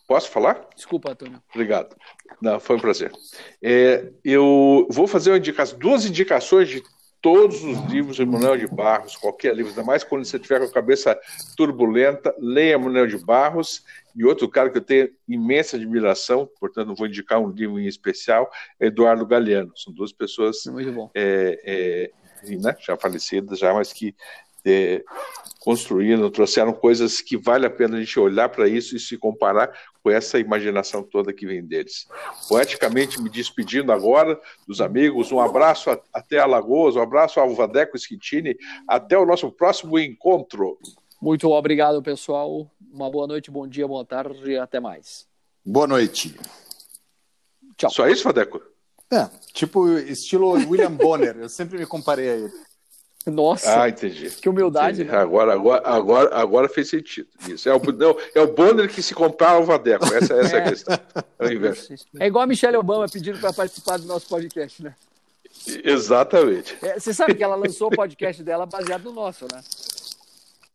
Posso 0.07 0.29
falar? 0.29 0.65
Desculpa, 0.75 1.12
Antônio. 1.12 1.41
Obrigado. 1.53 1.95
Não, 2.41 2.59
foi 2.59 2.77
um 2.77 2.79
prazer. 2.79 3.11
É, 3.61 4.09
eu 4.23 4.87
vou 4.89 5.07
fazer 5.07 5.35
indicação, 5.35 5.77
duas 5.77 6.05
indicações 6.05 6.69
de 6.69 6.81
todos 7.21 7.63
os 7.63 7.77
livros 7.85 8.15
de 8.15 8.25
Manuel 8.25 8.57
de 8.57 8.67
Barros, 8.67 9.15
qualquer 9.15 9.53
livro, 9.53 9.71
ainda 9.71 9.83
mais 9.83 10.03
quando 10.03 10.23
você 10.23 10.39
tiver 10.39 10.59
com 10.59 10.65
a 10.65 10.71
cabeça 10.71 11.19
turbulenta, 11.55 12.33
leia 12.39 12.79
Manuel 12.79 13.07
de 13.07 13.17
Barros. 13.17 13.83
E 14.15 14.25
outro 14.25 14.49
cara 14.49 14.69
que 14.69 14.77
eu 14.77 14.81
tenho 14.81 15.09
imensa 15.27 15.77
admiração, 15.77 16.49
portanto, 16.59 16.87
não 16.87 16.95
vou 16.95 17.07
indicar 17.07 17.39
um 17.39 17.49
livro 17.49 17.79
em 17.79 17.87
especial, 17.87 18.49
é 18.79 18.87
Eduardo 18.87 19.25
Galeano. 19.25 19.71
São 19.75 19.93
duas 19.93 20.11
pessoas 20.11 20.63
é, 21.13 22.11
é, 22.43 22.57
né, 22.57 22.75
já 22.79 22.97
falecidas, 22.97 23.59
já, 23.59 23.73
mas 23.73 23.93
que 23.93 24.15
é, 24.65 25.03
construíram, 25.69 26.32
trouxeram 26.32 26.73
coisas 26.73 27.21
que 27.21 27.38
vale 27.38 27.63
a 27.63 27.69
pena 27.69 27.95
a 27.95 27.99
gente 27.99 28.19
olhar 28.19 28.49
para 28.49 28.67
isso 28.67 28.95
e 28.95 28.99
se 28.99 29.15
comparar 29.15 29.71
com 30.01 30.10
essa 30.10 30.39
imaginação 30.39 31.03
toda 31.03 31.32
que 31.32 31.45
vem 31.45 31.63
deles. 31.63 32.08
Poeticamente 32.47 33.21
me 33.21 33.29
despedindo 33.29 33.91
agora 33.91 34.41
dos 34.67 34.82
amigos, 34.82 35.32
um 35.32 35.39
abraço 35.39 35.91
a, 35.91 36.01
até 36.12 36.39
Alagoas, 36.39 36.95
um 36.95 37.01
abraço 37.03 37.39
ao 37.39 37.53
Vadeco 37.53 37.99
Schittini, 37.99 38.58
até 38.88 39.15
o 39.15 39.27
nosso 39.27 39.51
próximo 39.51 39.99
encontro. 39.99 40.75
Muito 41.21 41.47
obrigado, 41.47 42.01
pessoal. 42.01 42.67
Uma 42.91 43.12
boa 43.12 43.27
noite, 43.27 43.51
bom 43.51 43.67
dia, 43.67 43.88
boa 43.88 44.03
tarde 44.03 44.49
e 44.49 44.58
até 44.58 44.79
mais. 44.79 45.27
Boa 45.63 45.86
noite. 45.86 46.36
Tchau. 47.77 47.91
Só 47.91 48.08
isso, 48.08 48.23
Vadeco? 48.23 48.60
É, 49.13 49.29
tipo 49.53 49.88
estilo 49.99 50.49
William 50.49 50.93
Bonner, 50.93 51.38
eu 51.38 51.49
sempre 51.49 51.77
me 51.77 51.86
comparei 51.86 52.27
a 52.27 52.36
ele. 52.38 52.68
Nossa, 53.25 53.84
ah, 53.84 53.89
entendi. 53.89 54.29
que 54.29 54.47
humildade. 54.47 55.01
Entendi. 55.01 55.12
Né? 55.12 55.21
Agora, 55.21 55.53
agora, 55.53 55.82
agora, 55.86 56.36
agora 56.36 56.69
fez 56.69 56.89
sentido. 56.89 57.27
Isso. 57.47 57.67
É, 57.67 57.75
o, 57.75 57.79
não, 57.91 58.15
é 58.34 58.41
o 58.41 58.47
Bonner 58.47 58.89
que 58.89 59.03
se 59.03 59.13
comprava 59.13 59.60
o 59.60 59.65
Vadeco. 59.65 60.05
Essa, 60.13 60.36
essa 60.36 60.55
é. 60.55 60.60
é 60.60 60.63
a 60.63 60.69
questão. 60.69 60.99
É, 61.39 62.23
é 62.23 62.27
igual 62.27 62.43
a 62.43 62.47
Michelle 62.47 62.77
Obama 62.77 63.08
pedindo 63.08 63.39
para 63.39 63.51
participar 63.51 63.97
do 63.97 64.05
nosso 64.05 64.27
podcast, 64.27 64.82
né? 64.82 64.95
Exatamente. 65.84 66.77
É, 66.82 66.99
você 66.99 67.13
sabe 67.13 67.36
que 67.36 67.43
ela 67.43 67.55
lançou 67.55 67.89
o 67.89 67.95
podcast 67.95 68.41
dela 68.41 68.65
baseado 68.65 69.03
no 69.03 69.12
nosso, 69.12 69.45
né? 69.51 69.62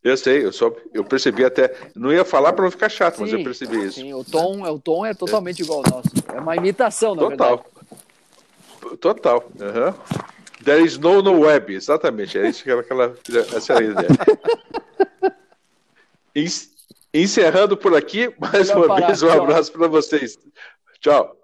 Eu 0.02 0.16
sei, 0.18 0.44
eu 0.44 0.52
só 0.52 0.70
eu 0.92 1.02
percebi 1.02 1.46
até. 1.46 1.74
Não 1.94 2.12
ia 2.12 2.26
falar 2.26 2.52
para 2.52 2.64
não 2.64 2.70
ficar 2.70 2.90
chato, 2.90 3.16
sim, 3.16 3.22
mas 3.22 3.32
eu 3.32 3.42
percebi 3.42 3.86
isso. 3.86 4.00
Sim, 4.00 4.12
o 4.12 4.22
tom, 4.22 4.66
é, 4.66 4.70
o 4.70 4.78
tom 4.78 5.06
é 5.06 5.14
totalmente 5.14 5.60
igual 5.62 5.82
ao 5.86 5.96
nosso. 5.96 6.10
É 6.32 6.38
uma 6.38 6.54
imitação, 6.54 7.14
na 7.14 7.22
Total. 7.22 7.56
verdade. 7.56 8.98
Total. 9.00 9.50
Uhum. 9.58 9.94
There 10.64 10.82
is 10.82 10.98
no 10.98 11.20
no 11.20 11.40
web, 11.40 11.74
exatamente. 11.74 12.38
É 12.38 12.48
isso 12.48 12.64
que 12.64 12.70
aquela, 12.70 13.14
essa 13.54 13.74
é 13.74 13.78
a 13.78 13.82
ideia. 13.82 14.08
Encerrando 17.12 17.76
por 17.76 17.94
aqui, 17.94 18.34
mais 18.38 18.70
uma 18.70 18.96
vez 18.96 19.22
um 19.22 19.30
abraço 19.30 19.70
para 19.72 19.86
vocês. 19.86 20.38
Tchau. 21.00 21.36